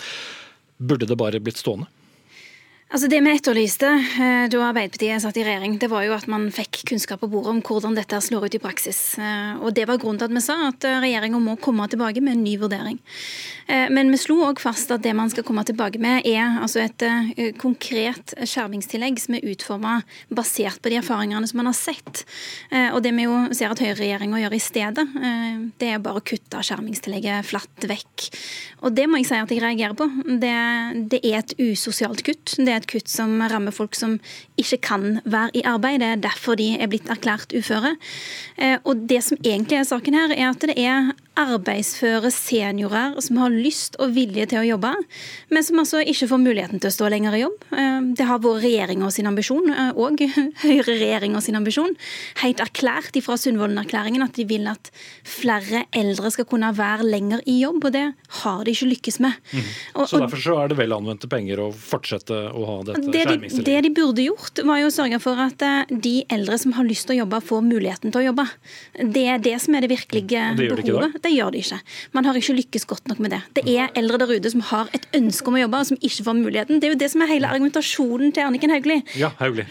[0.82, 1.86] Burde det bare blitt stående?
[2.92, 6.44] Altså Det vi etterlyste eh, da Arbeiderpartiet satt i regjering, det var jo at man
[6.54, 9.00] fikk kunnskap på bordet om hvordan dette slår ut i praksis.
[9.16, 12.22] Eh, og Det var grunnen til at vi sa at eh, regjeringa må komme tilbake
[12.22, 13.00] med en ny vurdering.
[13.64, 17.00] Men vi slo òg fast at det man skal komme tilbake med, er altså et
[17.56, 19.94] konkret skjermingstillegg som er utforma
[20.28, 22.26] basert på de erfaringene som man har sett.
[22.92, 25.06] Og det vi jo ser at høyreregjeringa gjør i stedet,
[25.80, 28.26] det er bare å kutte skjermingstillegget flatt vekk.
[28.84, 30.10] Og det må jeg si at jeg reagerer på.
[30.28, 30.54] Det,
[31.14, 32.58] det er et usosialt kutt.
[32.60, 34.18] Det er et eit kutt som rammer folk som
[34.60, 36.00] ikke kan være i arbeid.
[36.00, 37.96] Det er derfor de er blitt erklært uføre.
[38.58, 43.38] Eh, og det som egentlig er saken her, er at det er arbeidsføre seniorer som
[43.42, 44.92] har lyst og vilje til å jobbe,
[45.50, 47.66] men som altså ikke får muligheten til å stå lenger i jobb.
[47.74, 50.22] Eh, det har vært regjeringa sin ambisjon, og
[50.64, 51.96] høyreregjeringa sin ambisjon,
[52.42, 54.90] helt erklært fra Sundvolden-erklæringen at de vil at
[55.28, 58.04] flere eldre skal kunne være lenger i jobb, og det
[58.40, 59.36] har de ikke lykkes med.
[59.52, 59.68] Mm.
[59.94, 63.24] Og, så derfor så er det vel anvendte penger å fortsette å ha dette det
[63.30, 66.74] de, det de burde gjort, var jo å sørge for at eh, de eldre som
[66.78, 68.46] har lyst til å jobbe, får muligheten til å jobbe.
[69.14, 71.23] Det er det som er det virkelige det behovet.
[71.24, 71.78] Det gjør de ikke.
[72.12, 73.40] Man har ikke lykkes godt nok med det.
[73.56, 76.26] Det er eldre der ute som har et ønske om å jobbe, og som ikke
[76.26, 76.82] får muligheten.
[76.82, 79.04] Det er jo det som er hele argumentasjonen til Anniken Hauglie.
[79.16, 79.66] Ja, Hauglie.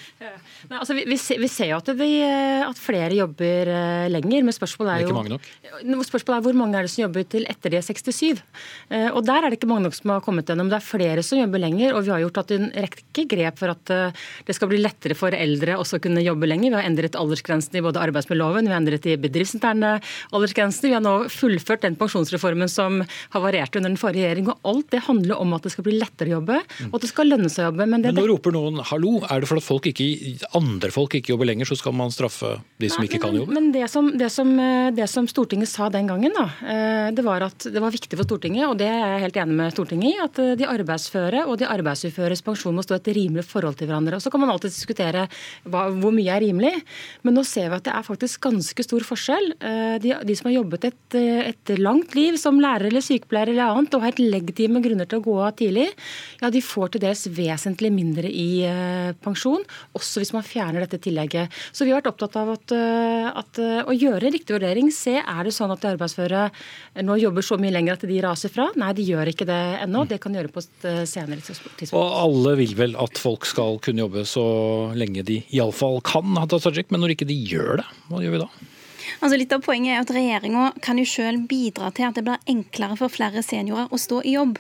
[0.70, 4.46] Nei, altså, vi, vi, ser, vi, ser, jo at, vi, at, flere jobber uh, lenger,
[4.48, 6.06] men spørsmålet er jo Ikke mange nok.
[6.08, 8.42] Spørsmålet er hvor mange er det som jobber til etter de er 67.
[8.92, 10.72] Uh, og Der er det ikke mange nok som har kommet gjennom.
[10.72, 13.74] Det er flere som jobber lenger, og vi har gjort at en rekke grep for
[13.74, 16.72] at uh, det skal bli lettere for eldre også å kunne jobbe lenger.
[16.72, 19.98] Vi har endret aldersgrensen i både arbeidsmiljøloven, vi har endret i bedriftsinterne
[20.34, 20.90] aldersgrensene.
[20.90, 23.02] Vi har nå fullført den pensjonsreformen som
[23.36, 24.50] havarerte under den forrige regjering.
[24.52, 27.12] og Alt det handler om at det skal bli lettere å jobbe, og at det
[27.12, 27.88] skal lønne seg å jobbe.
[27.90, 30.08] Men, det, men nå roper noen hallo, er det for at folk ikke
[30.58, 33.54] andre folk ikke jobber lenger, så skal man straffe de som Nei, ikke kan jobbe?
[33.56, 34.50] Men det som, det, som,
[34.94, 38.28] det som, Stortinget sa den gangen, da, eh, det var at det var viktig for
[38.28, 41.58] Stortinget, og det er jeg helt enig med Stortinget i, at eh, de arbeidsføre og
[41.62, 44.20] de arbeidsuføres pensjon må stå et rimelig forhold til hverandre.
[44.20, 45.26] Og Så kan man alltid diskutere
[45.66, 46.74] hva, hvor mye er rimelig,
[47.26, 49.52] men nå ser vi at det er faktisk ganske stor forskjell.
[49.58, 53.74] Eh, de, de som har jobbet et, et langt liv som lærer eller sykepleier eller
[53.74, 55.90] annet, og har helt legitime grunner til å gå av tidlig,
[56.44, 58.50] ja, de får til dels vesentlig mindre i
[59.24, 59.64] pensjon,
[59.98, 61.54] også hvis man fjerner dette tillegget.
[61.72, 64.92] Så vi har vært opptatt av at, eh, at, eh, å gjøre en riktig vurdering.
[64.92, 66.52] Se, er det sånn at de arbeidsføre
[67.04, 68.70] nå jobber så mye lenger at de raser fra?
[68.76, 70.08] Nei, de gjør ikke det ennå.
[70.08, 71.88] Det kan gjøre på et eh, senere tidspunkt.
[71.94, 74.46] Og alle vil vel at folk skal kunne jobbe så
[74.96, 78.50] lenge de iallfall kan, men når ikke de gjør det, hva gjør vi da?
[79.24, 82.50] Altså litt av Poenget er at regjeringa kan jo selv bidra til at det blir
[82.50, 84.58] enklere for flere seniorer å stå i jobb.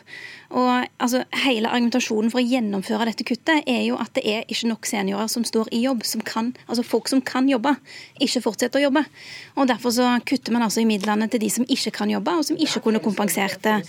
[0.54, 4.70] Og altså, Hele argumentasjonen for å gjennomføre dette kuttet er jo at det er ikke
[4.70, 7.74] nok seniorer som står i jobb, som kan, altså folk som kan jobbe,
[8.22, 9.04] ikke fortsetter å jobbe.
[9.58, 12.46] Og Derfor så kutter man altså i midlene til de som ikke kan jobbe, og
[12.46, 13.80] som ikke kunne kompensert det.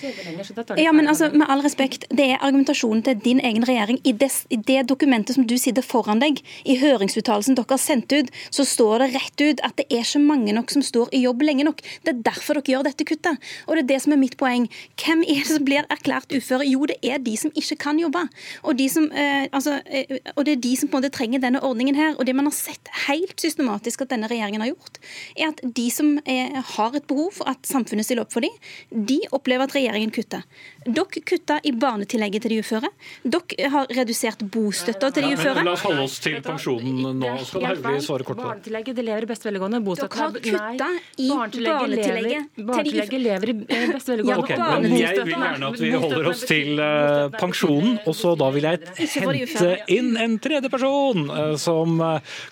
[0.80, 4.00] Ja, men altså, Med all respekt, det er argumentasjonen til din egen regjering.
[4.04, 8.12] I det, i det dokumentet som du sitter foran deg, i høringsuttalelsen dere har sendt
[8.14, 11.24] ut, så står det rett ut at det er ikke mange nok som står i
[11.24, 11.82] jobb lenge nok.
[12.06, 13.52] Det er derfor dere gjør dette kuttet.
[13.68, 14.68] Og det er det som er mitt poeng.
[15.00, 16.53] Hvem er det som blir erklært ufør?
[16.54, 16.70] Uføre?
[16.70, 18.24] Jo, det er de som ikke kan jobbe.
[18.62, 21.40] Og, de som, eh, altså, eh, og det er de som på en måte trenger
[21.40, 22.14] denne ordningen her.
[22.18, 24.98] Og det man har sett helt systematisk at denne regjeringen har gjort,
[25.36, 28.54] er at de som er, har et behov for at samfunnet stiller opp for dem,
[28.90, 30.44] de opplever at regjeringen kutter.
[30.84, 32.88] Dere kutta i barnetillegget til de uføre.
[33.24, 35.62] Dere har redusert bostøtta til de uføre.
[35.62, 37.30] Ja, la oss holde oss til pensjonen nå.
[37.48, 38.44] Skal Hauglie svare kort på?
[38.44, 39.80] Barnetillegget det lever i beste velgående.
[39.80, 42.50] Dere har kutta i barnetillegget.
[42.58, 43.56] Barnetillegget lever i
[43.94, 44.42] beste velgående.
[44.44, 47.96] Okay, men jeg vil gjerne at vi holder oss til uh, pensjonen.
[48.04, 51.96] Og så da vil jeg hente inn en tredje person uh, som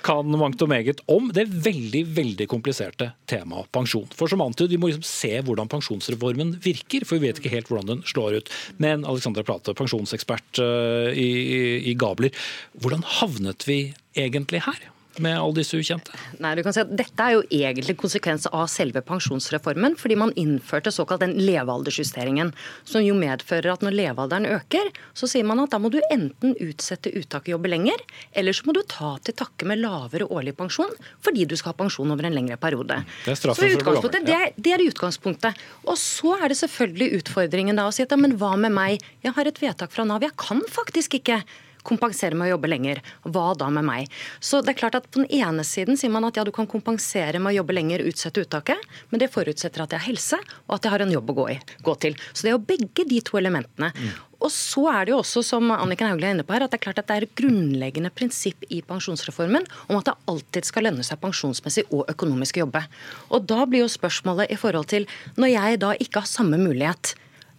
[0.07, 4.09] kan mangt og meget om det veldig, veldig kompliserte temaet pensjon.
[4.17, 7.69] For som antydet, vi må liksom se hvordan pensjonsreformen virker, for vi vet ikke helt
[7.69, 8.53] hvordan den slår ut.
[8.83, 12.31] Men Alexandra Plate, pensjonsekspert i, i, i Gabler,
[12.79, 13.81] hvordan havnet vi
[14.19, 14.93] egentlig her?
[15.19, 16.15] Med alle disse ukjente?
[16.43, 20.33] Nei, du kan si at Dette er jo egentlig konsekvens av selve pensjonsreformen, fordi man
[20.41, 22.53] innførte såkalt den levealdersjusteringen.
[22.89, 26.57] Som jo medfører at når levealderen øker, så sier man at da må du enten
[26.63, 30.55] utsette uttak og jobbe lenger, eller så må du ta til takke med lavere årlig
[30.59, 33.01] pensjon fordi du skal ha pensjon over en lengre periode.
[33.25, 35.59] Det er straffen for å det, det er utgangspunktet.
[35.87, 39.05] Og så er det selvfølgelig utfordringen da å si at ja, men hva med meg?
[39.25, 40.25] Jeg har et vedtak fra Nav.
[40.25, 41.43] Jeg kan faktisk ikke
[41.87, 43.03] kompensere med å jobbe lenger.
[43.27, 44.19] Hva da med meg?
[44.41, 46.69] Så det er klart at På den ene siden sier man at ja, du kan
[46.71, 50.77] kompensere med å jobbe lenger, utsette uttaket, men det forutsetter at jeg har helse og
[50.77, 52.17] at jeg har en jobb å gå, i, gå til.
[52.33, 53.91] Så det er jo begge de to elementene.
[53.93, 54.13] Mm.
[54.43, 56.81] Og så er det jo også, som Anniken Hauglie er inne på her, at det
[56.81, 60.89] er klart at det er et grunnleggende prinsipp i pensjonsreformen om at det alltid skal
[60.89, 62.83] lønne seg pensjonsmessig og økonomisk å jobbe.
[63.31, 65.07] Og da blir jo spørsmålet i forhold til
[65.39, 67.15] når jeg da ikke har samme mulighet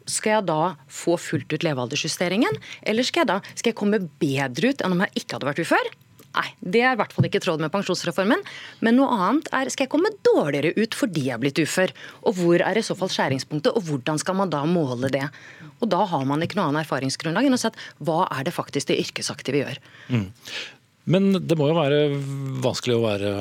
[0.10, 0.62] skal jeg da
[0.92, 5.06] få fullt ut levealdersjusteringen, eller skal jeg da skal jeg komme bedre ut enn om
[5.06, 5.94] jeg ikke hadde vært ufør?
[6.34, 8.42] Nei, det er i hvert fall ikke i tråd med pensjonsreformen.
[8.82, 11.94] Men noe annet er skal jeg komme dårligere ut fordi jeg er blitt ufør?
[12.26, 15.28] Og hvor er i så fall skjæringspunktet, og hvordan skal man da måle det?
[15.78, 18.56] Og da har man ikke noe annet erfaringsgrunnlag enn å si at hva er det
[18.56, 19.80] faktisk det yrkesaktive gjør?
[20.10, 20.26] Mm.
[21.14, 22.02] Men det må jo være
[22.64, 23.32] vanskelig å være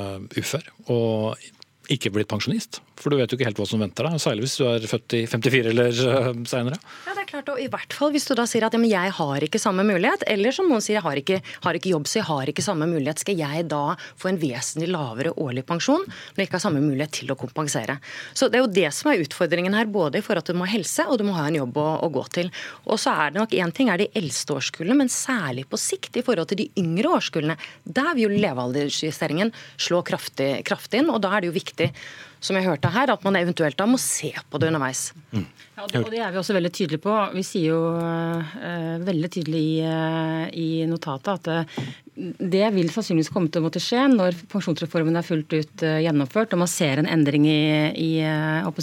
[0.43, 2.83] ufør og ikke blitt pensjonist.
[3.01, 5.17] For du vet jo ikke helt hva som venter deg, særlig hvis du er født
[5.17, 6.45] i 54 eller senere.
[6.49, 6.79] seinere.
[7.07, 9.15] Ja, det er klart, og i hvert fall hvis du da sier at ja, jeg
[9.17, 12.21] har ikke samme mulighet, eller som noen sier jeg har ikke, har ikke, jobb, så
[12.21, 13.23] jeg har ikke samme mulighet.
[13.23, 13.83] Skal jeg da
[14.21, 17.99] få en vesentlig lavere årlig pensjon når jeg ikke har samme mulighet til å kompensere?
[18.35, 20.63] Så Det er jo det som er utfordringen her, både i forhold til at du
[20.63, 22.53] må ha helse og du må ha en jobb å, å gå til.
[22.87, 26.21] Og så er det nok én ting er de eldste årskullene, men særlig på sikt
[26.21, 27.57] i forhold til de yngre årskullene.
[27.85, 31.91] Der vil jo levealdersjusteringen slå kraftig, kraftig inn, og da er det jo viktig
[32.43, 35.13] som jeg hørte her, at man eventuelt da må se på det underveis.
[35.31, 35.45] Mm.
[35.77, 37.15] Ja, og det er vi også veldig tydelige på.
[37.37, 43.31] Vi sier jo uh, veldig tydelig i, uh, i notatet at uh, det vil sannsynligvis
[43.33, 47.09] komme til å måtte skje når pensjonsreformen er fullt ut gjennomført og man ser en
[47.09, 47.63] endring i,
[47.97, 48.11] i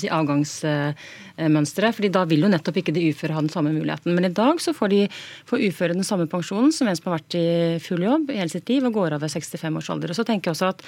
[0.02, 1.94] si, avgangsmønsteret.
[1.94, 4.16] fordi Da vil jo nettopp ikke de uføre ha den samme muligheten.
[4.18, 5.04] Men i dag så får de
[5.46, 7.46] får uføre den samme pensjonen som en som har vært i
[7.86, 10.10] full jobb i hele sitt liv og går av ved 65 års alder.
[10.10, 10.84] Og så tenker jeg også at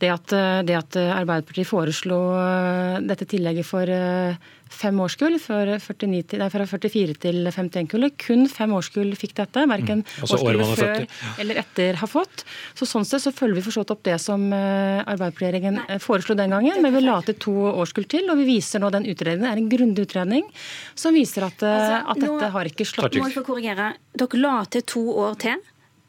[0.00, 2.22] det at, det at Arbeiderpartiet foreslo
[3.04, 3.84] dette tillegget for
[4.72, 8.16] fem årskull, fra 44 til 51-kullet.
[8.22, 10.14] Kun fem årskull fikk dette, verken mm.
[10.22, 12.46] Altså årskullet før eller etter har fått.
[12.78, 16.80] Så Sånn sett så følger vi forstått opp det som arbeiderpartiregjeringen eh, foreslo den gangen,
[16.82, 19.46] men vi la til to årskull til, og vi viser nå den utredningen.
[19.46, 20.48] Det er en grundig utredning
[20.98, 23.20] som viser at, uh, altså, at dette nå, har ikke slått ut.
[23.22, 23.92] Må jeg få korrigere.
[24.18, 25.62] Dere la til to år til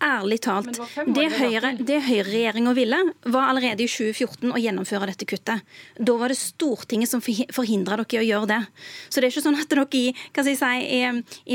[0.03, 0.79] ærlig talt,
[1.15, 5.63] det, Høyre, det Høyre-regjeringa ville, var allerede i 2014 å gjennomføre dette kuttet.
[5.97, 8.59] Da var det Stortinget som forhindra dere i å gjøre det.
[9.07, 10.03] Så det er ikke sånn at dere i,
[10.43, 11.01] si, i,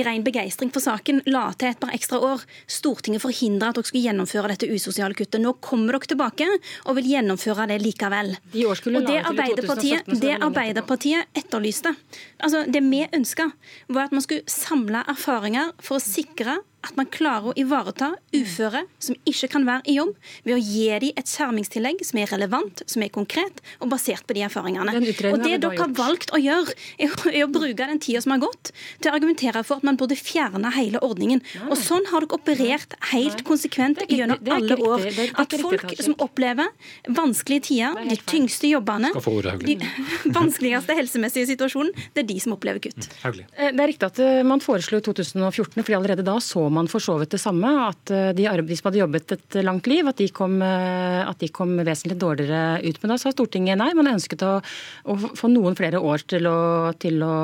[0.00, 2.44] i ren begeistring for saken la til et par ekstra år.
[2.70, 5.40] Stortinget forhindra at dere skulle gjennomføre dette usosiale kuttet.
[5.42, 6.48] Nå kommer dere tilbake
[6.86, 8.34] og vil gjennomføre det likevel.
[8.54, 11.94] De og det Arbeiderpartiet, det Arbeiderpartiet etterlyste,
[12.42, 13.50] altså det vi ønska,
[13.92, 18.84] var at man skulle samle erfaringer for å sikre at man klarer å ivareta uføre
[19.02, 20.14] som ikke kan være i jobb,
[20.46, 24.36] ved å gi dem et skjermingstillegg som er relevant, som er konkret og basert på
[24.36, 24.94] de erfaringene.
[24.98, 28.72] Og Det dere har valgt å gjøre, er å bruke den tida som har gått,
[29.02, 31.42] til å argumentere for at man burde fjerne hele ordningen.
[31.68, 35.06] Og Sånn har dere operert helt konsekvent gjennom alle år.
[35.40, 36.68] At folk som opplever
[37.16, 39.12] vanskelige tider, de tyngste jobbene,
[39.64, 39.78] de
[40.38, 43.08] vanskeligste helsemessige situasjonen, det er de som opplever kutt.
[43.24, 46.77] Eh, det er riktig at eh, man foreslo i 2014, fordi allerede da så man
[46.86, 47.70] for så vidt det samme.
[47.88, 48.46] At eh, de,
[48.78, 52.78] som hadde jobbet et langt liv, at de, kom, eh, at de kom vesentlig dårligere
[52.84, 53.00] ut.
[53.02, 53.90] Men da sa Stortinget nei.
[53.98, 54.54] Man ønsket å,
[55.10, 56.58] å få noen flere år til å,
[57.02, 57.34] til å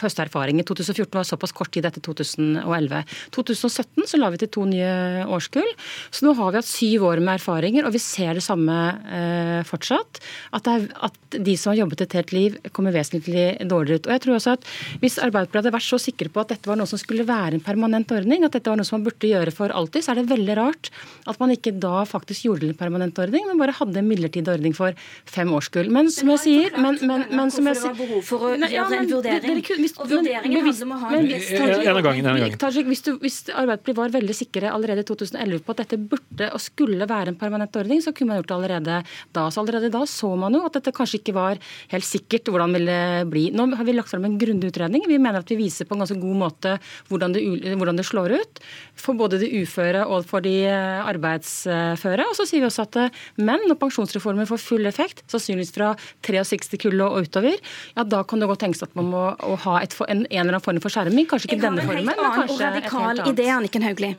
[0.00, 0.58] høste erfaring.
[0.60, 3.04] I 2014 var såpass kort tid etter 2011.
[3.36, 5.70] 2017 så la vi til to nye årskull.
[6.10, 8.76] Så nå har vi hatt syv år med erfaringer, og vi ser det samme
[9.06, 10.22] eh, fortsatt.
[10.56, 14.08] At, er, at, de som har jobbet et helt liv, kommer vesentlig dårligere ut.
[14.08, 14.66] Og jeg tror også at
[15.02, 17.64] Hvis Arbeiderpartiet hadde vært så sikre på at dette var noe som skulle være en
[17.64, 20.30] permanent ordning, at dette var noe som man burde gjøre for alltid, så er det
[20.30, 20.90] veldig rart
[21.30, 24.52] at man ikke da faktisk gjorde det en permanent ordning, men bare hadde en midlertidig
[24.54, 24.96] ordning for
[25.28, 25.90] fem årskull.
[25.92, 29.10] Men som jeg sier men, men, men som jeg sier behov for å gjøre en
[29.10, 29.62] vurdering.
[30.00, 35.04] Og vurderingen handler om å ha en Tajik, hvis, hvis Arbeiderpartiet var veldig sikre allerede
[35.04, 38.40] i 2011 på at dette burde og skulle være en permanent ordning, så kunne man
[38.40, 38.98] gjort det allerede
[39.36, 39.46] da.
[39.50, 41.60] Så allerede da så man jo at dette kanskje ikke var
[41.92, 42.98] helt sikkert hvordan det ville
[43.30, 43.44] bli.
[43.54, 45.06] Nå har vi lagt frem en grundig utredning.
[45.08, 46.76] Vi mener at vi viser på en ganske god måte
[47.10, 47.44] hvordan det,
[47.76, 48.59] hvordan det slår ut
[49.00, 52.26] for både de uføre og for de eh, arbeidsføre.
[52.28, 55.92] Og så sier vi også at menn, når pensjonsreformen får full effekt, sannsynligvis fra
[56.26, 57.58] 63-kullet og utover,
[57.96, 59.24] ja da kan det godt tenkes at man må
[59.64, 61.28] ha et, en, en, eller annen form for skjerming.
[61.30, 63.28] Kanskje ikke denne formen, men kanskje et helt annet.
[63.34, 64.16] idé, Anniken Hauglie.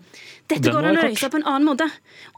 [0.52, 1.88] Dette går an å løse på en annen måte.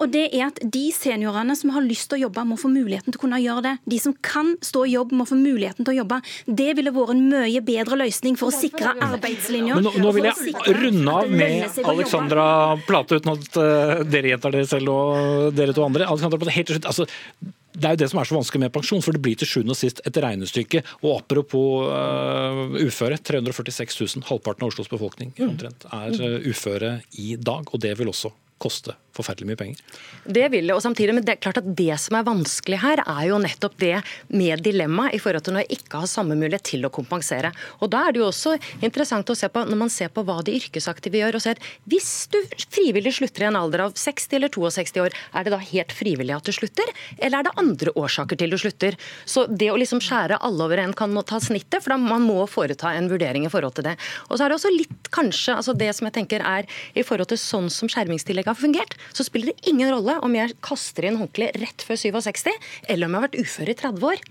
[0.02, 3.12] Og det er at De seniorene som har lyst til å jobbe, må få muligheten
[3.12, 3.74] til å kunne gjøre det.
[3.90, 6.20] De som kan stå i jobb, må få muligheten til å jobbe.
[6.46, 9.80] Det ville vært en mye bedre løsning for å sikre arbeidslinja.
[9.84, 12.46] Nå, nå vil jeg runde av med Alexandra
[12.88, 16.08] Plate, uten at uh, dere gjentar dere selv og dere to andre.
[16.08, 16.90] Alexandra Plate, helt til slutt.
[16.94, 19.50] Altså, det er jo det som er så vanskelig med pensjon, for det blir til
[19.50, 20.84] sjuende og sist et regnestykke.
[21.02, 27.34] Og apropos uh, uføre, 346 000, halvparten av Oslos befolkning omtrent, er uh, uføre i
[27.42, 27.74] dag.
[27.74, 29.82] Og det vil også koste forferdelig mye penger.
[30.26, 33.02] Det vil det, og samtidig, men det er klart at det som er vanskelig her,
[33.04, 33.96] er jo nettopp det
[34.34, 37.54] med dilemmaet i forhold til når jeg ikke har samme mulighet til å kompensere.
[37.82, 40.40] Og Da er det jo også interessant å se på, når man ser på hva
[40.46, 42.40] de yrkesaktive gjør, og ser at hvis du
[42.74, 46.34] frivillig slutter i en alder av 60 eller 62 år, er det da helt frivillig
[46.34, 46.90] at du slutter,
[47.20, 48.98] eller er det andre årsaker til du slutter?
[49.30, 52.48] Så det å liksom skjære alle over en kan ta snittet, for da man må
[52.50, 53.96] foreta en vurdering i forhold til det.
[54.32, 56.66] Og så er det også litt kanskje, altså det som jeg tenker er
[56.98, 60.58] i forhold til sånn som skjermingstillegget har fungert, så spiller det ingen rolle om jeg
[60.66, 62.50] kaster inn håndkleet rett før 67,
[62.90, 64.26] eller om jeg har vært ufør i 30 år.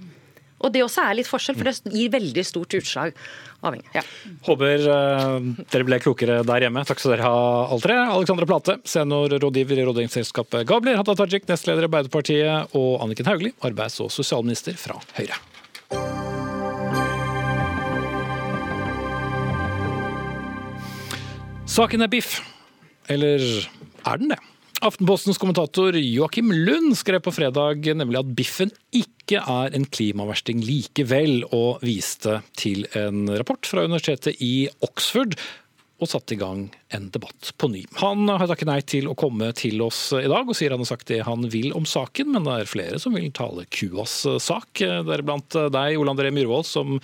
[0.62, 3.16] Og Det også er litt forskjell, for det gir veldig stort utslag.
[3.62, 3.88] avhengig.
[3.94, 4.02] Ja.
[4.46, 6.84] Håper uh, dere ble klokere der hjemme.
[6.86, 7.98] Takk skal dere ha, alle tre.
[7.98, 13.98] Alexandra Plate, seniorrådgiver i rådgivningsselskapet Gabler, Hatta Tajik, nestleder i Arbeiderpartiet, og Anniken Hauglie, arbeids-
[14.02, 15.38] og sosialminister fra Høyre.
[21.72, 22.42] Saken er biff.
[23.10, 23.40] Eller
[24.06, 24.40] er den det?
[24.82, 31.44] Aftenpostens kommentator Joakim Lund skrev på fredag nemlig at biffen ikke er en klimaversting likevel,
[31.54, 35.36] og viste til en rapport fra universitetet i Oxford
[36.02, 36.64] og satte i gang
[36.96, 37.84] en debatt på ny.
[38.00, 40.90] Han har takket nei til å komme til oss i dag, og sier han har
[40.90, 44.82] sagt det han vil om saken, men det er flere som vil tale kuas sak,
[44.82, 46.98] deriblant deg, Ole André Myhrvold, som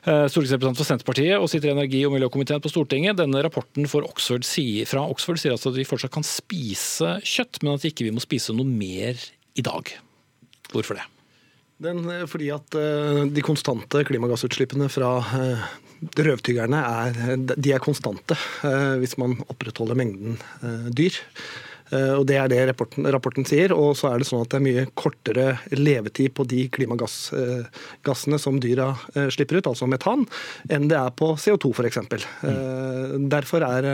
[0.00, 3.18] stortingsrepresentant for Senterpartiet og sitter i energi- og miljøkomiteen på Stortinget.
[3.18, 7.76] Denne rapporten Oxford sier, fra Oxford sier altså at vi fortsatt kan spise kjøtt, men
[7.76, 9.20] at vi ikke må spise noe mer
[9.58, 9.92] i dag.
[10.72, 11.06] Hvorfor det?
[11.80, 15.14] Den, eh, fordi at uh, de konstante klimagassutslippene fra
[16.00, 18.32] røvtyggerne er, de er konstante
[19.02, 20.38] hvis man opprettholder mengden
[20.96, 21.18] dyr.
[21.90, 23.74] Eh, og Det er det rapporten, rapporten, sier.
[23.76, 28.60] Og så er det sånn at det er mye kortere levetid på de klimagassene som
[28.62, 30.26] dyra eh, slipper ut, altså metan,
[30.70, 32.02] enn det er på CO2 f.eks.
[32.42, 33.28] Mm.
[33.30, 33.88] Derfor er,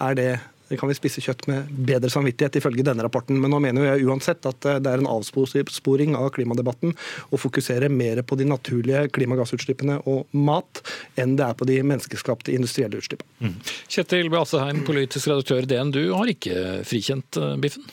[0.00, 0.30] er det
[0.70, 3.40] det kan vi spise kjøtt med bedre samvittighet, ifølge denne rapporten.
[3.42, 6.94] Men nå mener jeg uansett at det er en avsporing av klimadebatten
[7.34, 10.82] å fokusere mer på de naturlige klimagassutslippene og mat
[11.18, 13.50] enn det er på de menneskeskapte industrielle utslippene.
[13.50, 13.56] Mm.
[13.90, 17.86] Kjetil Beaseheim, politisk redaktør i DN, du har ikke frikjent eh, biffen?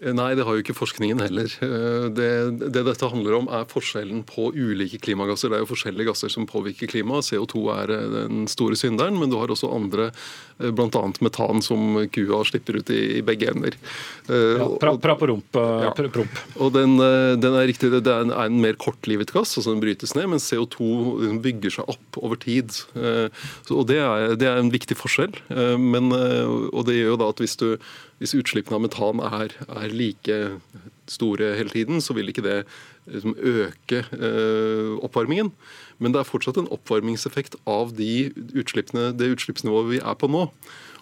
[0.00, 1.52] Eh, nei, det har jo ikke forskningen heller.
[1.64, 2.30] Eh, det,
[2.72, 5.52] det, dette handler om er forskjellen på ulike klimagasser.
[5.52, 7.28] Det er jo forskjellige gasser som påvirker klimaet.
[7.28, 10.10] CO2 er eh, den store synderen, men du har også andre,
[10.60, 11.04] bl.a.
[11.24, 13.76] metan, som kua slipper ut i, i begge ender.
[14.28, 15.56] Ja, pra, pra på rump.
[15.56, 15.92] Ja.
[16.12, 16.40] Promp.
[16.60, 16.96] Og den,
[17.40, 20.28] den, er riktig, det er en, er en, mer kortlivet gass, altså den brytes ned,
[20.32, 22.76] men CO2 bygger seg opp over tid.
[23.72, 25.32] Og det er, det er en viktig forskjell.
[25.80, 27.68] Men, og det gjør jo da at hvis du
[28.20, 30.38] hvis utslippene av metan er, er, like
[31.10, 32.58] store hele tiden, så vil ikke det
[33.08, 35.50] liksom, øke eh, oppvarmingen.
[35.98, 40.46] Men det er fortsatt en oppvarmingseffekt av de det utslippsnivået vi er på nå.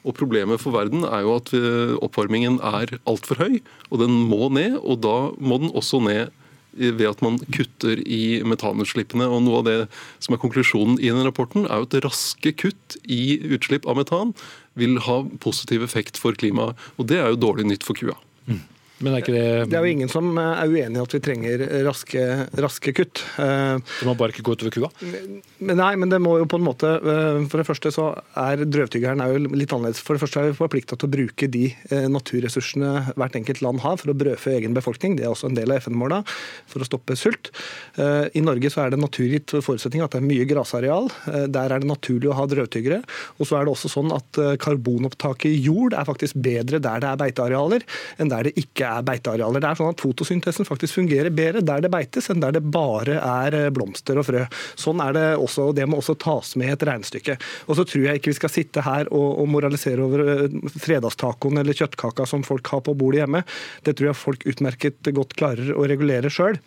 [0.07, 1.51] Og Problemet for verden er jo at
[2.07, 3.59] oppvarmingen er altfor høy,
[3.91, 4.79] og den må ned.
[4.79, 6.31] Og da må den også ned
[6.79, 9.27] ved at man kutter i metanutslippene.
[9.27, 9.77] Og Noe av det
[10.23, 14.35] som er konklusjonen i den rapporten, er jo at raske kutt i utslipp av metan
[14.79, 16.79] vil ha positiv effekt for klimaet.
[16.97, 18.17] Og det er jo dårlig nytt for kua.
[18.99, 21.63] Men er ikke det Det er jo ingen som er uenig i at vi trenger
[21.87, 22.25] raske,
[22.59, 23.23] raske kutt.
[23.39, 24.91] Det må bare ikke gå utover kua?
[25.59, 29.23] Nei, men det må jo på en måte eh, For det første så er drøvtyggeren
[29.23, 30.03] er jo litt annerledes.
[30.03, 33.83] For det første er vi forplikta til å bruke de eh, naturressursene hvert enkelt land
[33.85, 35.17] har for å brødfø egen befolkning.
[35.19, 36.21] Det er også en del av FN-måla
[36.71, 37.53] for å stoppe sult.
[37.99, 41.11] Eh, I Norge så er det naturgitt forutsetning at det er mye grasareal.
[41.27, 43.03] Der er det naturlig å ha drøvtyggere.
[43.39, 47.13] Og så er det også sånn at karbonopptaket i jord er faktisk bedre der det
[47.13, 47.85] er beitearealer,
[48.19, 49.63] enn der det ikke er beitearealer.
[49.63, 53.19] Det er sånn at Fotosyntesen faktisk fungerer bedre der det beites, enn der det bare
[53.21, 54.45] er eh, blomster og frø.
[54.79, 57.39] Sånn er det også, og det må også tas med i et regnestykke.
[57.69, 61.63] Og så tror jeg ikke vi skal sitte her og, og moralisere over eh, fredagstacoen
[61.63, 63.45] eller kjøttkaka som folk har på bordet hjemme.
[63.87, 66.61] Det tror jeg folk utmerket godt klarer å regulere sjøl.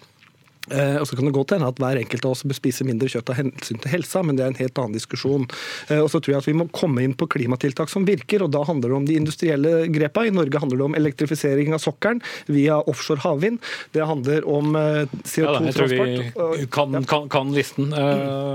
[0.69, 3.09] Eh, og så kan det godt hende at hver enkelt av oss bør spise mindre
[3.09, 5.47] kjøtt av hensyn til helsa, men det er en helt annen diskusjon.
[5.89, 8.53] Eh, og så tror jeg at vi må komme inn på klimatiltak som virker, og
[8.53, 10.27] da handler det om de industrielle grepa.
[10.27, 13.61] I Norge handler det om elektrifisering av sokkelen via offshore havvind.
[13.95, 15.97] Det handler om CO2-transport.
[15.97, 17.89] Eh, ja, jeg tror vi kan, kan, kan listen.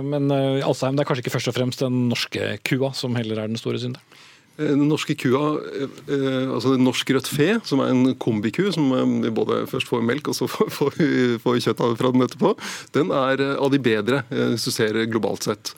[0.07, 3.51] Men Alsheim, det er kanskje ikke først og fremst den norske kua som heller er
[3.51, 4.26] den store synderen?
[4.57, 8.89] Eh, den norske kua, altså eh, altså norsk rødt fe, som er en kombiku, som
[9.23, 10.49] vi både først får melk og så
[10.79, 10.97] får,
[11.43, 12.55] får kjøtt fra den etterpå,
[12.97, 15.73] den er av de bedre hvis du ser globalt sett.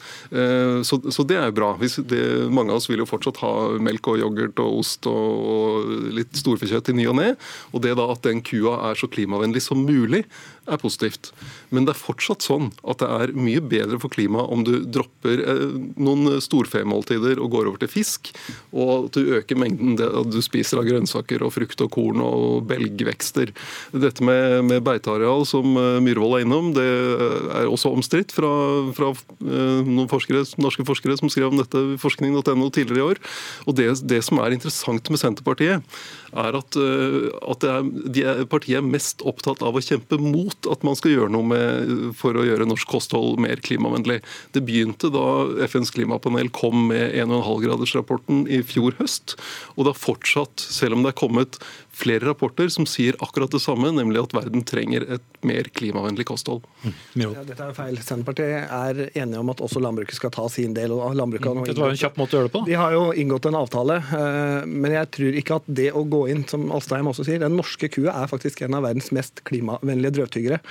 [0.86, 1.72] Så, så det er bra.
[1.78, 2.20] Det,
[2.54, 3.52] mange av oss vil jo fortsatt ha
[3.82, 7.28] melk og yoghurt og ost og, og litt storfekjøtt i ny og ne.
[7.72, 10.24] Og det da at den kua er så klimavennlig som mulig,
[10.68, 11.32] er positivt.
[11.74, 15.42] Men det er fortsatt sånn at det er mye bedre for klimaet om du dropper
[15.42, 15.64] eh,
[16.00, 18.32] noen storfemåltider og går over til fisk,
[18.72, 23.52] og at du øker mengden du spiser av grønnsaker og frukt og korn og belgvekster.
[23.92, 28.52] Dette med, med beiteareal, som eh, Myhrvold er innom, det er også omstridt fra,
[28.96, 33.22] fra eh, noen forskere, norske forskere som skrev om dette i forskning.no tidligere i år.
[33.66, 35.84] Og det, det som er interessant med Senterpartiet,
[36.28, 40.84] er at, at er, de er, partiet er mest opptatt av å kjempe mot at
[40.86, 44.18] man skal gjøre noe med, for å gjøre norsk kosthold mer klimavennlig.
[44.56, 45.26] Det begynte da
[45.68, 49.36] FNs klimapanel kom med 1,5-gradersrapporten i fjor høst.
[49.76, 51.60] Og det har fortsatt, selv om det er kommet
[51.98, 56.62] flere rapporter som sier akkurat det samme, nemlig at verden trenger et mer klimavennlig kosthold.
[56.84, 56.94] Mm.
[57.24, 57.98] Ja, dette er feil.
[58.04, 60.94] Senterpartiet er enige om at også landbruket skal ta sin del.
[60.94, 61.64] og landbruket mm.
[61.68, 62.64] Dette var en kjapp måte å gjøre det på.
[62.68, 66.24] De har jo inngått en avtale, eh, men jeg tror ikke at det å gå
[66.32, 70.18] inn, som Alstheim også sier, den norske kua er faktisk en av verdens mest klimavennlige
[70.20, 70.62] drøvtyggere.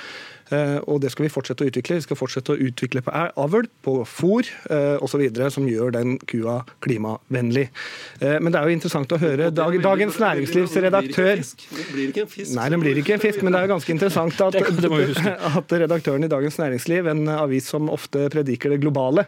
[0.53, 1.97] Eh, og det skal vi fortsette å utvikle.
[1.99, 5.23] Vi skal fortsette å utvikle på avl, på fôr eh, osv.
[5.53, 7.67] som gjør den kua klimavennlig.
[8.21, 11.41] Eh, men det er jo interessant å høre dag, Dagens Næringslivs redaktør
[12.57, 14.57] Nei, den blir ikke en fisk, men det er jo ganske interessant at,
[15.59, 19.27] at redaktøren i Dagens Næringsliv, en avis som ofte prediker det globale,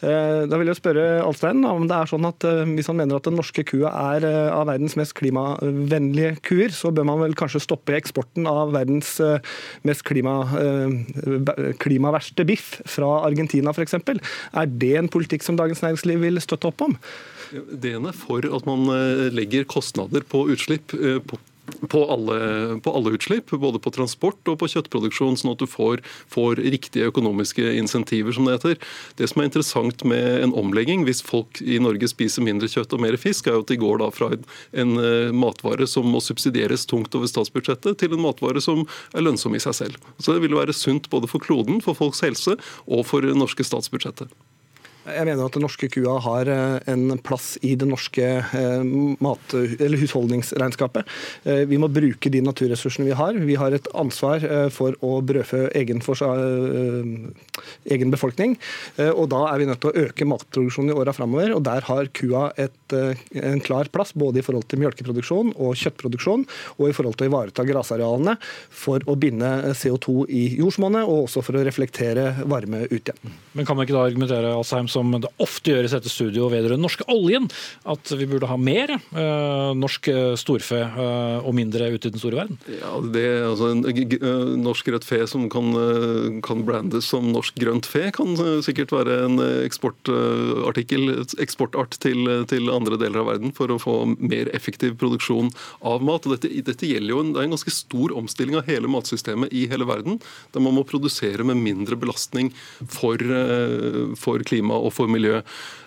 [0.00, 2.44] da vil jeg spørre Alstein om det er sånn at
[2.74, 7.08] hvis han mener at den norske kua er av verdens mest klimavennlige kuer, så bør
[7.10, 9.16] man vel kanskje stoppe eksporten av verdens
[9.86, 10.59] mest klimavennlige
[11.80, 13.98] klimaverste biff fra Argentina f.eks.
[14.00, 16.96] Er det en politikk som Dagens Næringsliv vil støtte opp om?
[17.50, 21.18] Det ene for at man eh, legger kostnader på utslipp eh,
[21.88, 22.36] på alle,
[22.84, 26.02] på alle, utslipp, både på transport og på kjøttproduksjon, sånn at du får,
[26.32, 28.90] får, riktige økonomiske insentiver, som det heter.
[29.18, 33.04] Det som er interessant med en omlegging, hvis folk i Norge spiser mindre kjøtt og
[33.04, 34.46] mer fisk, er jo at de går da fra en,
[34.84, 39.56] en eh, matvare som må subsidieres tungt over statsbudsjettet, til en matvare som er lønnsom
[39.56, 40.12] i seg selv.
[40.18, 42.56] Så det vil være sunt både for kloden, for folks helse
[42.86, 44.32] og for det norske statsbudsjettet.
[45.14, 48.82] Jeg mener at den norske kua har eh, en plass i det norske eh,
[49.22, 51.08] mat- eller husholdningsregnskapet.
[51.44, 53.38] Eh, vi må bruke de naturressursene vi har.
[53.38, 54.44] Vi har et ansvar
[54.74, 56.00] for å brødfø egen,
[57.90, 58.56] egen befolkning.
[59.00, 61.54] Og da er vi nødt til å øke matproduksjonen i åra framover.
[61.56, 66.46] Og der har kua et, en klar plass, både i forhold til melkeproduksjon og kjøttproduksjon,
[66.78, 71.44] og i forhold til å ivareta grasarealene for å binde CO2 i jordsmonnet, og også
[71.46, 73.38] for å reflektere varme ut igjen.
[73.56, 77.06] Men kan man ikke da argumentere Alsheim, som det ofte gjøres etter studio vedrørende norske
[77.10, 77.48] oljen,
[77.88, 82.22] at vi burde ha mer uh, norsk eh, storfe uh, og mindre ute i den
[82.22, 82.58] store verden?
[82.80, 83.84] Ja, det er altså en,
[84.60, 85.72] Norsk rødt fe som kan,
[86.44, 88.34] kan, brandes som norsk grønt fe, kan
[88.64, 94.50] sikkert være en eksportartikkel, eksportart til, til, andre deler av verden for å få mer
[94.56, 95.50] effektiv produksjon
[95.86, 96.28] av mat.
[96.34, 99.66] Dette, dette gjelder jo en, det er en ganske stor omstilling av hele matsystemet i
[99.70, 100.20] hele verden,
[100.54, 103.20] der man må produsere med mindre belastning for,
[104.20, 105.40] for klima og for miljø.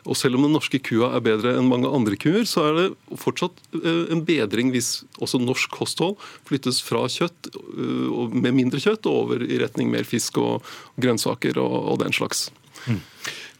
[0.03, 3.19] Og Selv om den norske kua er bedre enn mange andre kuer, så er det
[3.19, 6.17] fortsatt eh, en bedring hvis også norsk kosthold
[6.47, 10.67] flyttes fra kjøtt eh, med mindre kjøtt og over i retning mer fisk og
[11.01, 12.49] grønnsaker og, den slags.
[12.89, 12.99] Mm.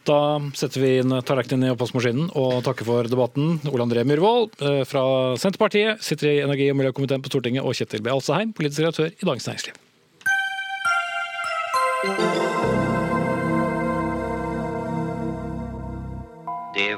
[0.04, 0.18] Da
[0.52, 3.56] setter vi inn tallerkenen i oppvaskmaskinen og takker for debatten.
[3.70, 5.04] Ole André Myhrvold eh, fra
[5.40, 8.12] Senterpartiet sitter i energi- og miljøkomiteen på Stortinget, og Kjetil B.
[8.12, 9.74] Alseheim, politisk redaktør i Dagens Næringsliv.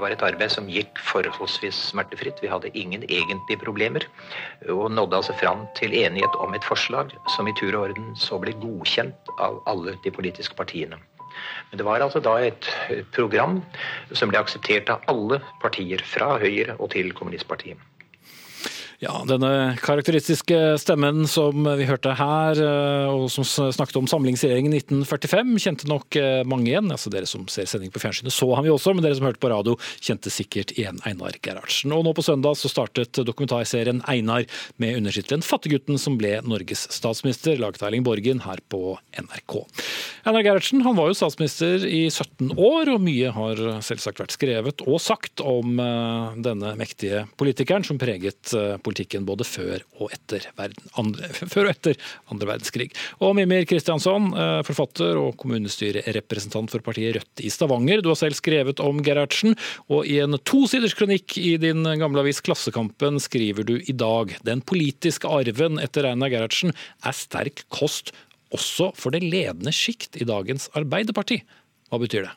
[0.03, 2.43] Var et arbeid som gikk forholdsvis smertefritt.
[2.43, 4.07] Vi hadde ingen egentlige problemer.
[4.69, 8.39] Og nådde altså fram til enighet om et forslag som i tur og orden så
[8.43, 11.01] ble godkjent av alle de politiske partiene.
[11.71, 12.69] Men det var altså da et
[13.13, 13.61] program
[14.13, 17.77] som ble akseptert av alle partier, fra Høyre og til Kommunistpartiet.
[18.97, 25.51] Ja, Denne karakteristiske stemmen som vi hørte her, eh, og som snakket om samlingsregjeringen 1945,
[25.61, 26.89] kjente nok eh, mange igjen.
[26.95, 29.43] Altså Dere som ser sending på fjernsynet så han vi også, men dere som hørte
[29.43, 31.93] på radio, kjente sikkert igjen Einar Gerhardsen.
[31.93, 34.47] Og nå på søndag så startet dokumentarserien Einar
[34.81, 39.59] med undertittelen 'Fattiggutten som ble Norges statsminister', laget av Erling Borgen her på NRK.
[40.25, 44.81] Einar Gerhardsen han var jo statsminister i 17 år, og mye har selvsagt vært skrevet
[44.89, 48.57] og sagt om eh, denne mektige politikeren som preget
[48.87, 51.99] politikken både før og etter, verden, andre, før og etter
[52.33, 52.89] andre verdenskrig.
[53.21, 58.03] Og Mimir Kristiansson, eh, forfatter og kommunestyrerepresentant for partiet Rødt i Stavanger.
[58.05, 59.57] Du har selv skrevet om Gerhardsen,
[59.93, 64.63] og i en tosiders kronikk i din gamle avis Klassekampen skriver du i dag den
[64.67, 68.15] politiske arven etter Einar Gerhardsen er sterk kost
[68.55, 71.41] også for det ledende sjikt i dagens Arbeiderparti.
[71.91, 72.35] Hva betyr det?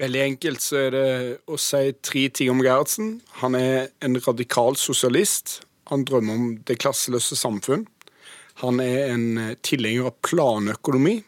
[0.00, 1.08] Veldig enkelt så er det
[1.46, 3.20] å si tre ting om Gerhardsen.
[3.44, 5.60] Han er en radikal sosialist.
[5.90, 7.86] Han drømmer om det klasseløse samfunn.
[8.62, 11.20] Han er en eh, tilhenger av planøkonomi,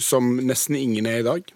[0.00, 1.52] som nesten ingen er i dag.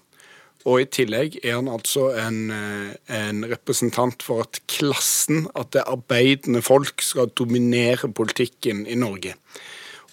[0.67, 5.85] Og i tillegg er han altså en, eh, en, representant for at klassen, at det
[5.87, 9.37] arbeidende folk, skal dominere politikken i Norge.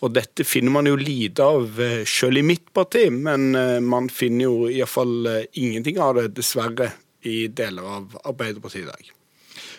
[0.03, 4.09] Og dette finner man jo lite av eh, selv i mitt parti, men eh, man
[4.11, 6.91] finner jo iallfall eh, ingenting av det, dessverre,
[7.23, 9.11] i deler av Arbeiderpartiet i dag.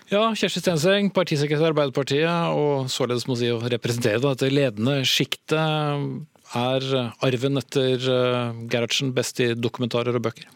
[0.08, 6.24] Ja, Kjersti Stenseng, partisekretær i Arbeiderpartiet, og således må si å representere dette ledende sjiktet.
[6.54, 6.86] Er
[7.24, 8.00] arven etter
[8.70, 10.48] Gerhardsen best i dokumentarer og bøker?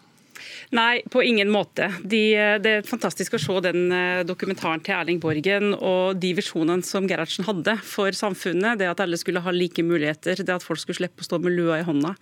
[0.76, 1.86] Nei, på ingen måte.
[2.04, 2.20] De,
[2.60, 7.06] det er fantastisk å se den eh, dokumentaren til Erling Borgen og de visjonene som
[7.08, 8.76] Gerhardsen hadde for samfunnet.
[8.80, 11.56] Det at alle skulle ha like muligheter, det at folk skulle slippe å stå med
[11.56, 12.12] lua i hånda.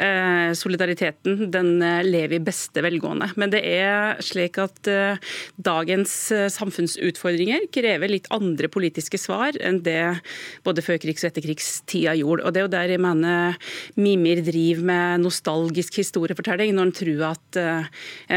[0.00, 3.28] Eh, solidariteten den eh, lever i beste velgående.
[3.36, 5.20] Men det er slik at eh,
[5.60, 10.00] dagens eh, samfunnsutfordringer krever litt andre politiske svar enn det
[10.64, 12.48] både førkrigs- og etterkrigstida gjorde.
[12.48, 13.60] Og Det er jo der jeg mener
[14.00, 17.81] Mimir driver med nostalgisk historiefortelling, når han tror at eh,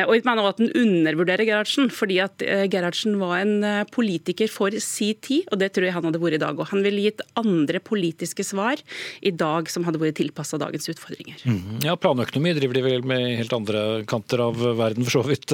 [0.06, 4.76] Og jeg mener også at den undervurderer Gerhardsen, fordi at Gerhardsen var en politiker for
[4.84, 6.70] si tid, og det tror jeg han hadde vært i dag òg.
[6.72, 8.82] Han ville gitt andre politiske svar
[9.26, 11.42] i dag som hadde vært tilpassa dagens utfordringer.
[11.46, 11.84] Mm.
[11.86, 15.54] Ja, Planøkonomi driver de vel med helt andre kanter av verden, for så vidt.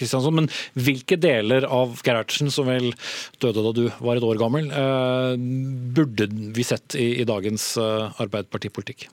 [0.00, 0.36] Kristiansson.
[0.42, 2.92] Men hvilke deler av Gerhardsen, som vel
[3.42, 4.70] døde da du var et år gammel,
[5.96, 9.08] burde vi sett i, i dagens Arbeiderpartipolitikk?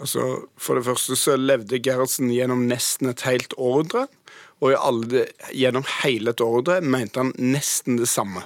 [0.00, 4.06] Altså, for det første så levde Gerhardsen gjennom nesten et helt ordre,
[4.64, 8.40] Og alle, gjennom hele et ordre mente han nesten det samme.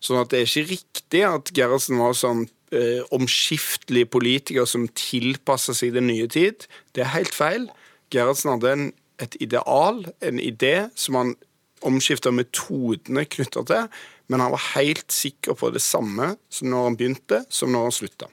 [0.00, 5.74] Sånn at det er ikke riktig at Gerhardsen var sånn eh, omskiftelig politiker som tilpassa
[5.76, 6.64] seg den nye tid.
[6.96, 7.68] Det er helt feil.
[8.14, 8.86] Gerhardsen hadde en,
[9.20, 11.34] et ideal, en idé, som han
[11.86, 13.90] omskifta metodene knytta til,
[14.32, 17.96] men han var helt sikker på det samme som når han begynte, som når han
[18.00, 18.30] slutta.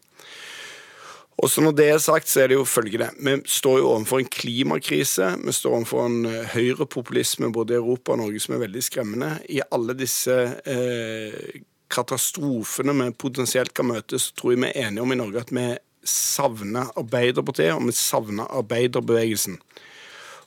[1.37, 3.09] Og så Når det er sagt, så er det jo følgende.
[3.17, 5.31] Vi står jo overfor en klimakrise.
[5.45, 9.31] Vi står overfor en eh, høyrepopulisme både i Europa og Norge som er veldig skremmende.
[9.49, 11.63] I alle disse eh,
[11.93, 15.53] katastrofene vi potensielt kan møte, så tror jeg vi er enige om i Norge at
[15.53, 15.65] vi
[16.03, 19.57] savner Arbeiderpartiet, og vi savner arbeiderbevegelsen.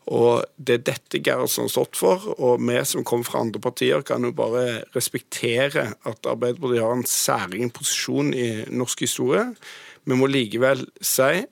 [0.06, 4.04] Og Det er dette Gerhardsen har stått for, og vi som kommer fra andre partier,
[4.06, 9.48] kan jo bare respektere at Arbeiderpartiet har en særegen posisjon i norsk historie.
[10.06, 11.44] Vi må likevel si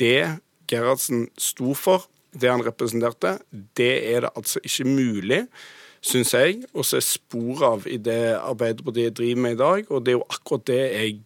[0.00, 0.40] det
[0.70, 3.38] Gerhardsen sto for, det han representerte,
[3.78, 5.40] det er det altså ikke mulig,
[6.00, 9.90] syns jeg, å se spor av i det Arbeiderpartiet driver med i dag.
[9.90, 11.18] Og det er jo akkurat det jeg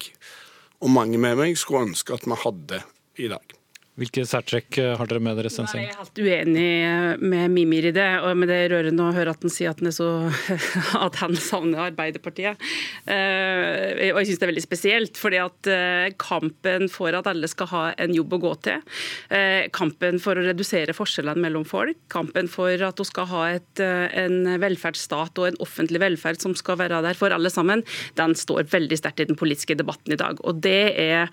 [0.84, 2.80] og mange med meg skulle ønske at vi hadde
[3.20, 3.54] i dag.
[3.94, 5.50] Hvilke særtrekk eh, har dere med dere?
[5.54, 5.84] Sensing?
[5.84, 8.08] Jeg er helt uenig med Mimir i det.
[8.26, 10.08] og med Det er rørende å høre at han sier at han, så,
[11.06, 12.58] at han savner Arbeiderpartiet.
[13.06, 17.46] Eh, og jeg synes det er veldig spesielt, fordi at eh, kampen for at alle
[17.50, 18.82] skal ha en jobb å gå til,
[19.74, 24.56] kampen for å redusere forskjellene mellom folk, kampen for at hun skal ha et, en
[24.60, 27.84] velferdsstat og en offentlig velferd som skal være der for alle sammen,
[28.18, 30.40] den står veldig sterkt i den politiske debatten i dag.
[30.42, 31.30] Og Det er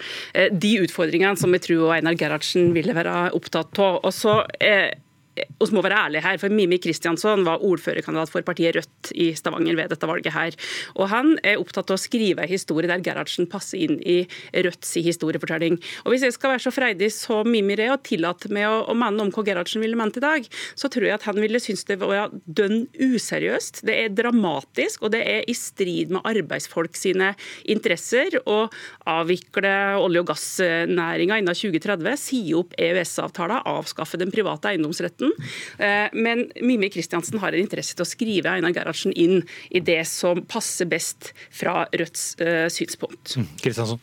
[0.51, 4.01] de utfordringene som jeg tror Einar Gerhardsen bransjen ville være opptatt av.
[4.03, 4.91] Og så eh,
[5.31, 9.77] vi må være ærlige her, for Mimi Kristiansson var ordførerkandidat for partiet Rødt i Stavanger
[9.77, 10.33] ved dette valget.
[10.33, 10.55] her.
[10.95, 14.93] Og Han er opptatt av å skrive en historie der Gerhardsen passer inn i Rødts
[14.99, 15.79] historiefortelling.
[16.05, 18.93] Og Hvis jeg skal være så freidig som Mimi er og tillate meg å, å
[18.93, 21.85] mene om hva Gerhardsen ville ment i dag, så tror jeg at han ville synes
[21.85, 23.85] det var dønn useriøst.
[23.87, 28.67] Det er dramatisk, og det er i strid med arbeidsfolk sine interesser å
[29.07, 35.31] avvikle olje- og gassnæringa innen 2030, si opp EØS-avtalen, avskaffe den private eiendomsretten debatten.
[35.77, 40.05] Eh, men Mimir Kristiansen har en interesse til å skrive Einar Gerhardsen inn i det
[40.07, 43.37] som passer best fra Rødts eh, synspunkt.
[43.61, 44.01] Kristiansen.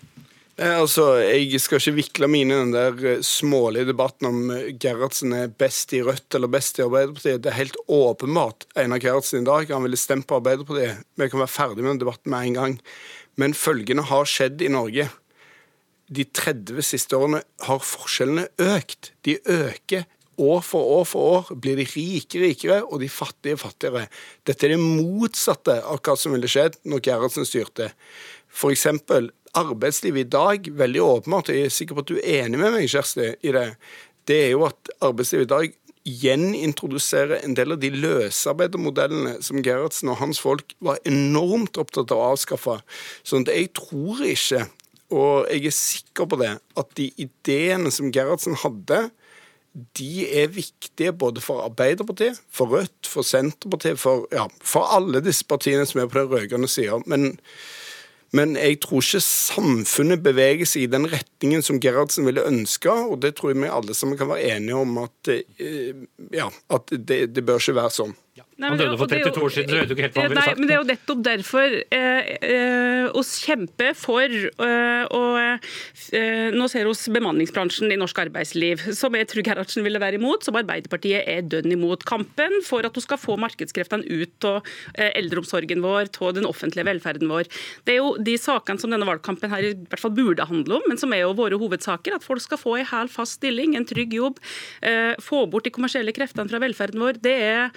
[0.58, 4.40] Altså, Jeg skal ikke vikle meg inn i den der eh, smålige debatten om
[4.80, 7.44] Gerhardsen er best i Rødt eller best i Arbeiderpartiet.
[7.44, 9.70] Det er helt åpenbart Einar Gerhardsen i dag.
[9.70, 11.06] Han ville stemt på Arbeiderpartiet.
[11.14, 12.76] Vi kan være ferdig med den debatten med en gang.
[13.38, 15.06] Men følgende har skjedd i Norge.
[16.08, 19.12] De 30 siste årene har forskjellene økt.
[19.28, 20.08] De øker
[20.38, 24.06] år for år for år blir de rike rikere og de fattige fattigere.
[24.46, 27.90] Dette er det motsatte av hva som ville skjedd når Gerhardsen styrte.
[28.48, 32.44] For eksempel arbeidslivet i dag, veldig åpenbart, og jeg er sikker på at du er
[32.44, 33.66] enig med meg, Kjersti, i det,
[34.28, 35.76] det er jo at arbeidslivet i dag
[36.08, 42.22] gjenintroduserer en del av de løsarbeidermodellene som Gerhardsen og hans folk var enormt opptatt av
[42.22, 42.78] å avskaffe.
[43.26, 44.64] Sånn at jeg tror ikke,
[45.12, 49.08] og jeg er sikker på det, at de ideene som Gerhardsen hadde,
[49.98, 55.46] de er viktige både for Arbeiderpartiet, for Rødt, for Senterpartiet, for, ja, for alle disse
[55.48, 56.98] partiene som er på den rød-grønne sida.
[57.06, 57.38] Men,
[58.32, 63.20] men, jeg tror ikke samfunnet beveger seg i den retningen som Gerhardsen ville ønske, og
[63.22, 66.04] det tror jeg vi alle sammen kan være enige om at, eh,
[66.34, 68.16] ja, at det, det bør ikke være sånn.
[68.38, 68.47] Ja.
[68.58, 70.50] Han døde for 32 år siden, så vet du ikke helt hva han ville sagt.
[70.50, 76.48] Nei, men Det er jo nettopp derfor eh, eh, oss kjemper for eh, og eh,
[76.58, 80.58] Nå ser vi bemanningsbransjen i norsk arbeidsliv, som jeg tror Gerhardsen ville være imot, som
[80.58, 82.02] Arbeiderpartiet er dønn imot.
[82.08, 84.58] Kampen for at du skal få markedskreftene ut av
[84.96, 87.50] eh, eldreomsorgen vår, av den offentlige velferden vår.
[87.86, 90.88] Det er jo de sakene som denne valgkampen her i hvert fall burde handle om,
[90.90, 92.18] men som er jo våre hovedsaker.
[92.18, 94.42] At folk skal få en hel fast stilling, en trygg jobb,
[94.82, 97.22] eh, få bort de kommersielle kreftene fra velferden vår.
[97.22, 97.70] Det er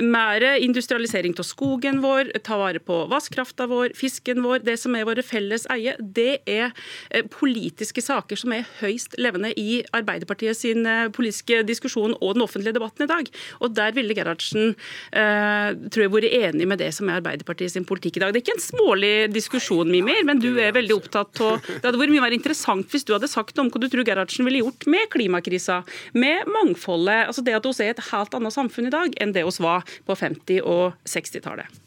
[0.00, 5.06] mer industrialisering av skogen vår, ta vare på vannkrafta vår, fisken vår, det som er
[5.08, 5.94] våre felles eie.
[5.98, 6.70] Det er
[7.10, 12.44] eh, politiske saker som er høyst levende i Arbeiderpartiet sin eh, politiske diskusjon og den
[12.44, 13.30] offentlige debatten i dag.
[13.60, 14.74] Og Der ville Gerhardsen
[15.12, 18.32] eh, tror jeg vært enig med det som er Arbeiderpartiet sin politikk i dag.
[18.32, 22.00] Det er ikke en smålig diskusjon, Mimir, men du er veldig opptatt av Det hadde
[22.00, 24.86] vært mye mer interessant hvis du hadde sagt om hva du tror Gerhardsen ville gjort
[24.90, 27.26] med klimakrisa, med mangfoldet.
[27.30, 29.86] altså Det at vi er et helt annet samfunn i dag enn det vi var
[30.06, 31.80] på 50- og 60-tallet.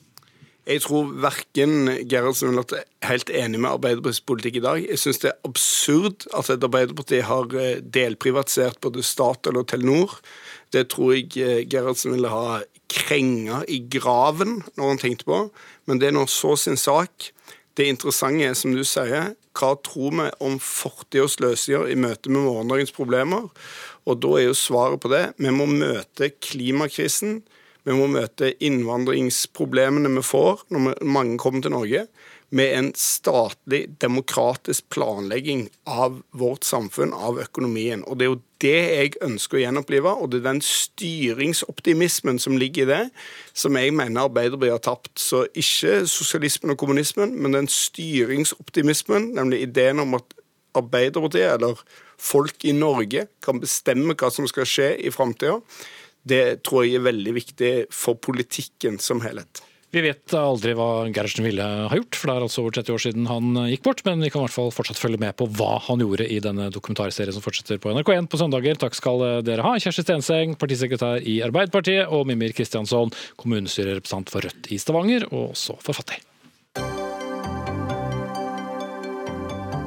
[0.63, 4.85] Jeg tror verken Gerhardsen eller er helt enig med Arbeiderpartiets politikk i dag.
[4.87, 10.15] Jeg syns det er absurd at et Arbeiderparti har eh, delprivatisert både Statoil og Telenor.
[10.71, 12.61] Det tror jeg eh, Gerhardsen ville ha
[12.93, 15.39] krenga i graven når han tenkte på,
[15.89, 17.33] men det er nå så sin sak.
[17.75, 22.45] Det interessante er, som du sier, hva tror vi om fortidas løsninger i møte med
[22.45, 23.49] morgendagens problemer?
[24.07, 27.41] Og da er jo svaret på det vi må møte klimakrisen
[27.83, 32.07] vi må møte innvandringsproblemene vi får når mange kommer til Norge,
[32.53, 38.03] med en statlig, demokratisk planlegging av vårt samfunn, av økonomien.
[38.05, 42.59] Og Det er jo det jeg ønsker å gjenopplive, og det er den styringsoptimismen som
[42.61, 43.01] ligger i det,
[43.57, 45.15] som jeg mener Arbeiderpartiet har tapt.
[45.17, 50.37] Så ikke sosialismen og kommunismen, men den styringsoptimismen, nemlig ideen om at
[50.77, 51.81] Arbeiderpartiet, eller
[52.21, 55.57] folk i Norge, kan bestemme hva som skal skje i framtida
[56.23, 59.63] det tror jeg er veldig viktig for politikken som helhet.
[59.93, 63.01] Vi vet aldri hva Gerhardsen ville ha gjort, for det er altså over 30 år
[63.03, 64.01] siden han gikk bort.
[64.07, 66.71] Men vi kan i hvert fall fortsatt følge med på hva han gjorde i denne
[66.73, 68.79] dokumentarserien som fortsetter på NRK1 på søndager.
[68.81, 69.75] Takk skal dere ha.
[69.77, 75.77] Kjersti Stenseng, partisekretær i Arbeiderpartiet, og Mimir Kristiansson, kommunestyrerepresentant for Rødt i Stavanger, og også
[75.85, 76.17] forfatter.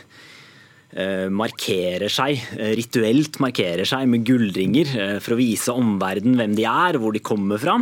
[0.94, 6.60] eh markerer seg, eh, rituelt markerer seg med gullringer eh, for å vise omverdenen hvem
[6.60, 7.80] de er, hvor de kommer fra.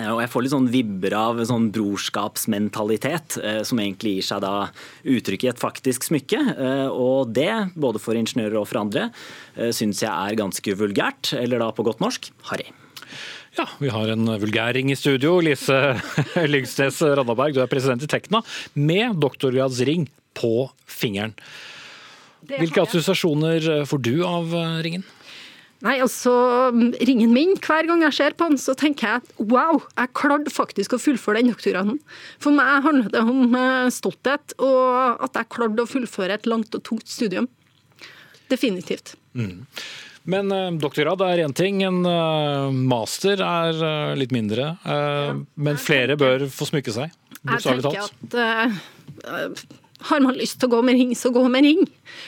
[0.00, 4.44] Eh, og jeg får litt sånn vibber av sånn brorskapsmentalitet, eh, som egentlig gir seg
[4.44, 4.54] da
[5.04, 6.40] uttrykk i et faktisk smykke.
[6.56, 9.10] Eh, og det, både for ingeniører og for andre,
[9.74, 12.70] syns jeg er ganske vulgært, eller da på godt norsk harry.
[13.58, 15.40] Ja, vi har en vulgæring i studio.
[15.42, 15.98] Lise
[16.52, 18.40] Lyngsnes Randaberg, du er president i Tekna,
[18.78, 20.06] med doktorgradsring
[20.38, 21.34] på fingeren.
[22.46, 24.54] Hvilke assosiasjoner får du av
[24.86, 25.04] ringen?
[25.80, 26.32] Nei, altså,
[27.08, 30.52] Ringen min, hver gang jeg ser på den, så tenker jeg at wow, jeg klarte
[30.52, 31.96] faktisk å fullføre den doktorgraden.
[32.42, 36.76] For meg handler det om eh, stolthet, og at jeg klarte å fullføre et langt
[36.76, 37.48] og tungt studium.
[38.52, 39.14] Definitivt.
[39.32, 39.64] Mm.
[40.28, 44.74] Men uh, doktorgrad er én ting, en uh, master er uh, litt mindre.
[44.84, 48.18] Ja, men flere bør få smykke seg, bokstavelig talt.
[48.36, 48.74] Jeg
[49.24, 51.82] tenker at har man lyst til å gå med ring, så gå med ring.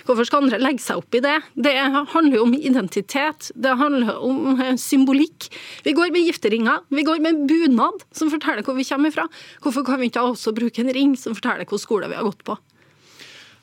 [0.06, 1.38] Hvorfor skal andre legge seg opp i det?
[1.54, 1.74] Det
[2.12, 5.48] handler jo om identitet, det handler om eh, symbolikk.
[5.86, 9.28] Vi går med gifteringer, vi går med bunad som forteller hvor vi kommer fra.
[9.64, 12.44] Hvorfor kan vi ikke også bruke en ring som forteller hvilken skole vi har gått
[12.46, 12.58] på?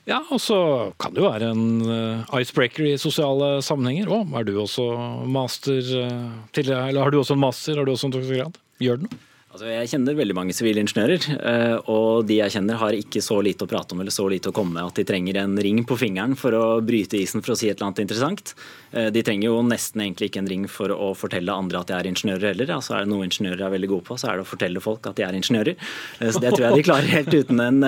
[0.09, 0.57] Ja, og så
[0.97, 4.09] kan det jo være en uh, icebreaker i sosiale sammenhenger.
[4.09, 4.87] Å, er du også
[5.29, 8.57] master uh, til, Eller har du også en master, har du også en doktorgrad?
[8.81, 9.25] Gjør det noe?
[9.59, 13.65] Altså, jeg kjenner veldig mange sivilingeniører, eh, og de jeg kjenner har ikke så lite
[13.65, 15.97] å prate om eller så lite å komme med at de trenger en ring på
[15.99, 18.53] fingeren for å bryte isen for å si et eller annet interessant.
[18.95, 21.97] Eh, de trenger jo nesten egentlig ikke en ring for å fortelle andre at de
[21.97, 22.71] er ingeniører heller.
[22.77, 25.11] Altså, er det noe ingeniører er veldig gode på, så er det å fortelle folk
[25.11, 25.75] at de er ingeniører.
[25.75, 27.87] Eh, så det tror jeg de klarer helt uten en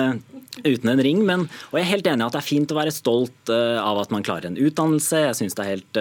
[0.60, 1.24] uten en ring.
[1.24, 4.02] Men, og jeg er helt enig i at det er fint å være stolt av
[4.02, 5.30] at man klarer en utdannelse.
[5.30, 6.00] Jeg synes det er helt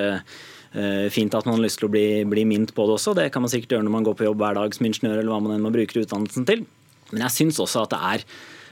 [1.12, 3.12] fint at man har lyst til å bli, bli minnet på det også.
[3.18, 5.34] Det kan man sikkert gjøre når man går på jobb hver dag som ingeniør eller
[5.34, 6.64] hva man enn må bruke utdannelsen til.
[7.12, 8.24] Men jeg syns også at det er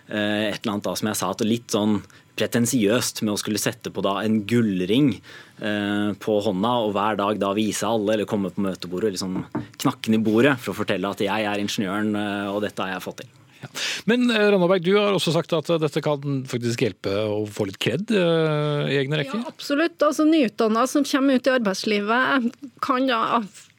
[0.10, 2.00] et eller annet da, som jeg sa, at litt sånn
[2.40, 7.42] pretensiøst med å skulle sette på da en gullring eh, på hånda og hver dag
[7.42, 9.42] da vise alle eller komme på møtebordet og liksom
[9.84, 13.06] knakke ned bordet for å fortelle at jeg er ingeniøren eh, og dette har jeg
[13.06, 13.39] fått til.
[13.60, 13.70] Ja.
[14.10, 17.80] Men eh, Randaberg, du har også sagt at dette kan faktisk hjelpe å få litt
[17.82, 19.42] kred i egne rekker?
[19.44, 19.98] Ja, absolutt.
[20.06, 22.54] Altså Nyutdanna som kommer ut i arbeidslivet
[22.86, 23.24] kan da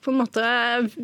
[0.04, 0.44] på en måte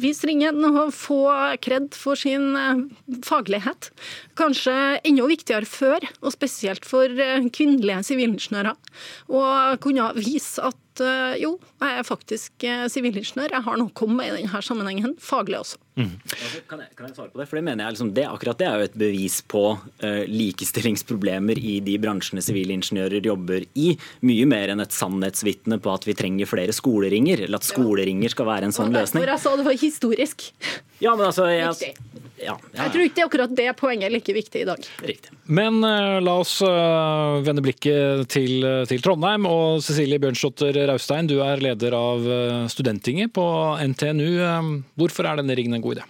[0.01, 1.21] vise ringen og få
[1.65, 2.83] kred for sin eh,
[3.27, 3.91] faglighet.
[4.39, 4.75] Kanskje
[5.07, 8.77] enda viktigere før, og spesielt for eh, kvinnelige sivilingeniører.
[9.29, 9.43] Å
[9.85, 14.33] kunne vise at eh, jo, jeg er faktisk sivilingeniør, jeg har noe å komme med
[14.33, 15.83] i denne sammenhengen, faglig også.
[15.97, 16.11] Mm.
[16.69, 17.47] Kan, jeg, kan, jeg, svare på det?
[17.49, 21.57] For det mener jeg liksom, det, Akkurat det er jo et bevis på uh, likestillingsproblemer
[21.57, 23.95] i de bransjene sivilingeniører jobber i.
[24.29, 28.51] Mye mer enn et sannhetsvitne på at vi trenger flere skoleringer, eller at skoleringer skal
[28.51, 29.25] være en sånn løsning.
[29.25, 30.47] For jeg sa det var historisk.
[31.01, 31.49] Ja, men altså...
[31.49, 31.97] Jeg,
[32.37, 32.83] ja, ja.
[32.83, 34.89] Jeg tror ikke akkurat det poenget er like viktig i dag.
[35.09, 35.33] Riktig.
[35.49, 39.49] Men uh, la oss uh, vende blikket til, til, Trondheim.
[39.49, 42.29] Og Cecilie Bjørnsdotter Raustein, du er leder av
[42.73, 43.47] Studenttinget på
[43.95, 44.29] NTNU.
[45.01, 46.07] Hvorfor er denne ringen en god idé?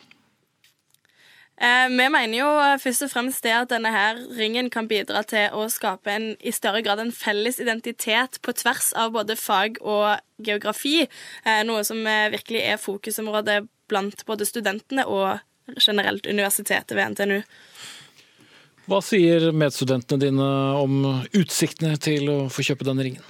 [1.57, 2.49] Eh, vi mener jo
[2.83, 6.53] først og fremst det at denne her ringen kan bidra til å skape en, i
[6.53, 11.07] større grad en felles identitet på tvers av både fag og geografi.
[11.47, 15.39] Eh, noe som virkelig er fokusområdet blant både studentene og
[15.81, 17.39] generelt universitetet ved NTNU.
[18.87, 21.01] Hva sier medstudentene dine om
[21.35, 23.25] utsiktene til å få kjøpe denne ringen?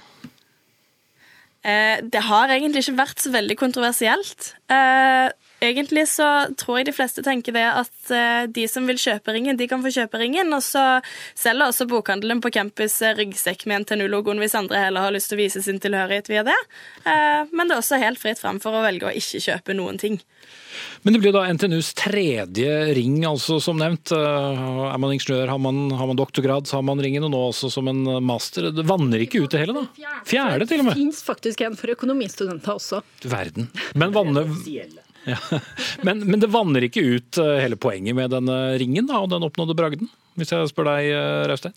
[1.67, 4.53] Eh, det har egentlig ikke vært så veldig kontroversielt.
[4.71, 5.27] Eh,
[5.63, 6.27] egentlig så
[6.59, 9.83] tror jeg de fleste tenker det at eh, de som vil kjøpe ringen, de kan
[9.83, 10.53] få kjøpe ringen.
[10.55, 10.85] Og så
[11.37, 15.43] selger også bokhandelen på campus ryggsekk med NTNU-logoen hvis andre heller har lyst til å
[15.43, 16.57] vise sin tilhørighet via det.
[17.05, 20.19] Men det er også helt fritt fram for å velge å ikke kjøpe noen ting.
[21.01, 24.11] Men det blir da NTNUs tredje ring, altså som nevnt.
[24.11, 27.43] Eh, er man ingeniør, har man, har man doktorgrad, så har man ringen, og nå
[27.49, 28.69] også som en master.
[28.75, 30.13] Det vanner ikke ut det hele, da?
[30.27, 30.97] Fjerde, til og med.
[30.97, 33.01] Det fins faktisk en for økonomistudenter også.
[33.27, 33.69] Verden.
[33.97, 34.49] Men vanner
[35.27, 35.59] ja.
[36.07, 39.45] men, men, det vanner ikke ut eh, hele poenget med denne ringen da, og den
[39.47, 41.75] oppnådde bragden, hvis jeg spør deg, eh, Raustein?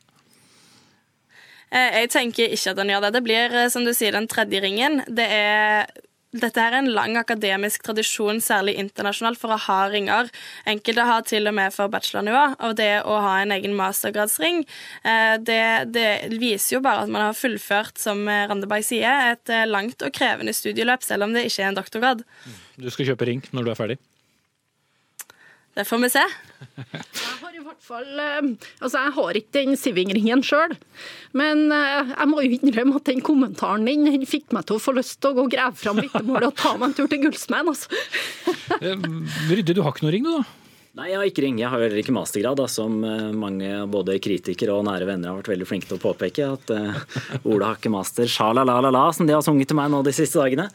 [1.71, 3.11] Jeg tenker ikke at den gjør det.
[3.15, 5.05] Det blir, som du sier, den tredje ringen.
[5.07, 5.85] Det er
[6.31, 10.31] dette er en lang akademisk tradisjon, særlig internasjonalt, for å ha ringer.
[10.71, 12.45] Enkelte har til og med for bachelornivå.
[12.69, 14.63] Og det å ha en egen mastergradsring,
[15.03, 15.63] eh, det,
[15.97, 16.07] det,
[16.39, 20.55] viser jo bare at man har fullført, som Randeberg sier, et eh, langt og krevende
[20.55, 22.25] studieløp, selv om det ikke er en doktorgrad.
[22.79, 23.99] Du skal kjøpe ring når du er ferdig?
[25.75, 26.25] Det får vi se.
[26.61, 28.49] Jeg har i hvert fall eh,
[28.81, 30.75] Altså, jeg har ikke den Siving-ringen sjøl,
[31.37, 34.95] men eh, jeg må jo innrømme at den kommentaren din fikk meg til å få
[34.99, 37.73] lyst til å gå og grave fram vitnemålet og ta meg en tur til Gullsmeden,
[37.73, 37.89] altså.
[38.81, 39.07] Eh,
[39.51, 40.45] Rydde, du har ikke noe ring, du da?
[40.99, 41.59] Nei, jeg har ikke ring.
[41.61, 45.39] Jeg har heller ikke mastergrad, da, som eh, mange både kritikere og nære venner har
[45.39, 46.49] vært veldig flinke til å påpeke.
[46.57, 50.17] At uh, Ola har ikke master, sja-la-la-la-la, som de har sunget til meg nå de
[50.17, 50.67] siste dagene.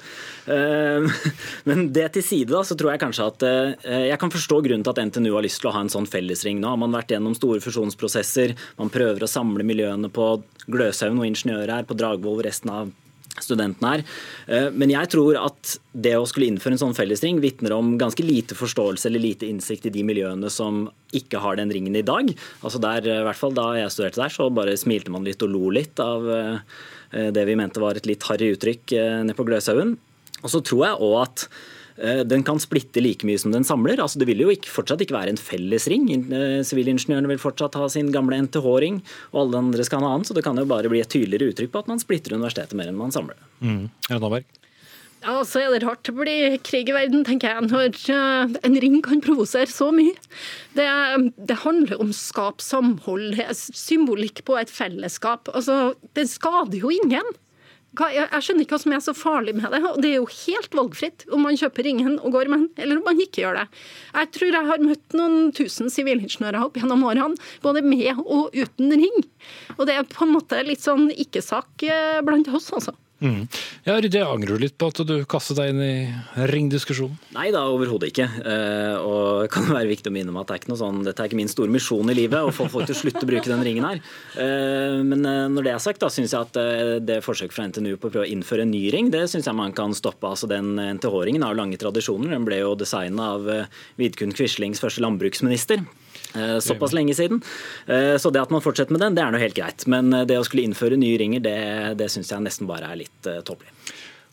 [0.47, 1.11] Uh,
[1.67, 4.87] men det til side, da, så tror jeg kanskje at uh, Jeg kan forstå grunnen
[4.87, 6.71] til at NTNU har lyst til å ha en sånn fellesring nå.
[6.71, 10.37] har Man vært gjennom store fusjonsprosesser, man prøver å samle miljøene på
[10.71, 12.95] Gløshaugen og ingeniører her, på Dragvoll resten av
[13.43, 14.03] studentene her.
[14.47, 18.25] Eh, men jeg tror at det å skulle innføre en sånn fellesring vitner om ganske
[18.25, 22.31] lite forståelse eller lite innsikt i de miljøene som ikke har den ringen i dag.
[22.61, 25.53] Altså der, i hvert fall Da jeg studerte der, så bare smilte man litt og
[25.53, 26.59] lo litt av eh,
[27.31, 29.95] det vi mente var et litt harry uttrykk eh, nede på Gløshaugen.
[30.43, 31.74] Og så tror jeg òg at Eh,
[32.27, 34.01] den kan splitte like mye som den samler.
[34.03, 36.09] Altså, det vil jo ikke, fortsatt ikke være en felles ring.
[36.11, 38.99] Eh, sivilingeniørene vil fortsatt ha sin gamle NTH-ring,
[39.31, 40.27] og alle andre skal ha en annen.
[40.27, 42.91] Så det kan jo bare bli et tydeligere uttrykk på at man splitter universitetet mer
[42.91, 43.39] enn man samler.
[43.39, 43.71] det.
[43.71, 43.89] Mm.
[45.25, 48.75] Ja, så er det rart det blir krig i verden, tenker jeg, når eh, en
[48.83, 50.13] ring kan provosere så mye.
[50.77, 50.85] Det,
[51.49, 55.49] det handler om skap samhold, symbolikk på et fellesskap.
[55.55, 57.33] Altså, det skader jo ingen.
[57.95, 59.81] Jeg skjønner ikke hva som er så farlig med det.
[59.87, 62.99] og Det er jo helt valgfritt om man kjøper ringen og går med den, eller
[62.99, 63.65] om man ikke gjør det.
[64.15, 68.93] Jeg tror jeg har møtt noen tusen sivilingeniører opp gjennom årene, både med og uten
[68.95, 69.23] ring.
[69.77, 72.95] Og det er på en måte litt sånn ikke-sak eh, blant oss, altså.
[73.23, 73.45] Mm.
[73.85, 77.15] Ja, Ryddi, angrer du litt på at du kastet deg inn i ringdiskusjonen?
[77.37, 78.27] Nei da, overhodet ikke.
[78.43, 81.01] Eh, og det kan være viktig å minne om at det er ikke noe sånn,
[81.07, 83.29] dette er ikke min store misjon i livet, å få folk til å slutte å
[83.29, 84.03] bruke den ringen her.
[84.35, 87.95] Eh, men eh, når det er sagt, da syns jeg at det forsøket fra NTNU
[87.95, 90.27] på å prøve å innføre en ny ring, det syns jeg man kan stoppe.
[90.27, 92.35] Altså Den NTH-ringen har lange tradisjoner.
[92.35, 93.47] Den ble jo designa av
[94.01, 95.85] Vidkun Quislings første landbruksminister.
[96.63, 97.41] Såpass lenge siden.
[98.19, 99.85] Så det at man fortsetter med den, det er noe helt greit.
[99.91, 101.57] Men det å skulle innføre nye ringer, det,
[101.99, 103.71] det syns jeg nesten bare er litt tåpelig.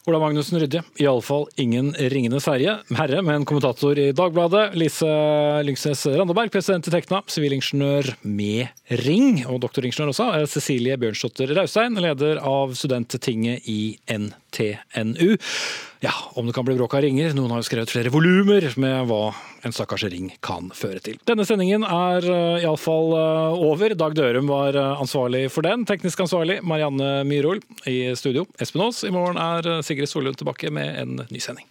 [0.03, 4.73] Ola Magnussen Rydje, iallfall ingen ringenes herre, herre, men kommentator i Dagbladet.
[4.75, 5.07] Lise
[5.63, 10.27] Lyngsnes Randaberg, president i Tekna, sivilingeniør med ring, og doktoringeniør også.
[10.51, 15.37] Cecilie Bjørnsdotter Raustein, leder av Studenttinget i NTNU
[16.03, 17.31] ja, om det kan bli bråk av ringer.
[17.37, 19.21] Noen har jo skrevet flere volumer med hva
[19.63, 21.21] en stakkars ring kan føre til.
[21.31, 23.95] Denne sendingen er uh, iallfall uh, over.
[23.99, 25.87] Dag Dørum var uh, ansvarlig for den.
[25.87, 29.05] Teknisk ansvarlig Marianne Myhrol I studio Espen Aas.
[29.07, 31.71] I morgen er Sigrid Solund tilbake med en ny sending.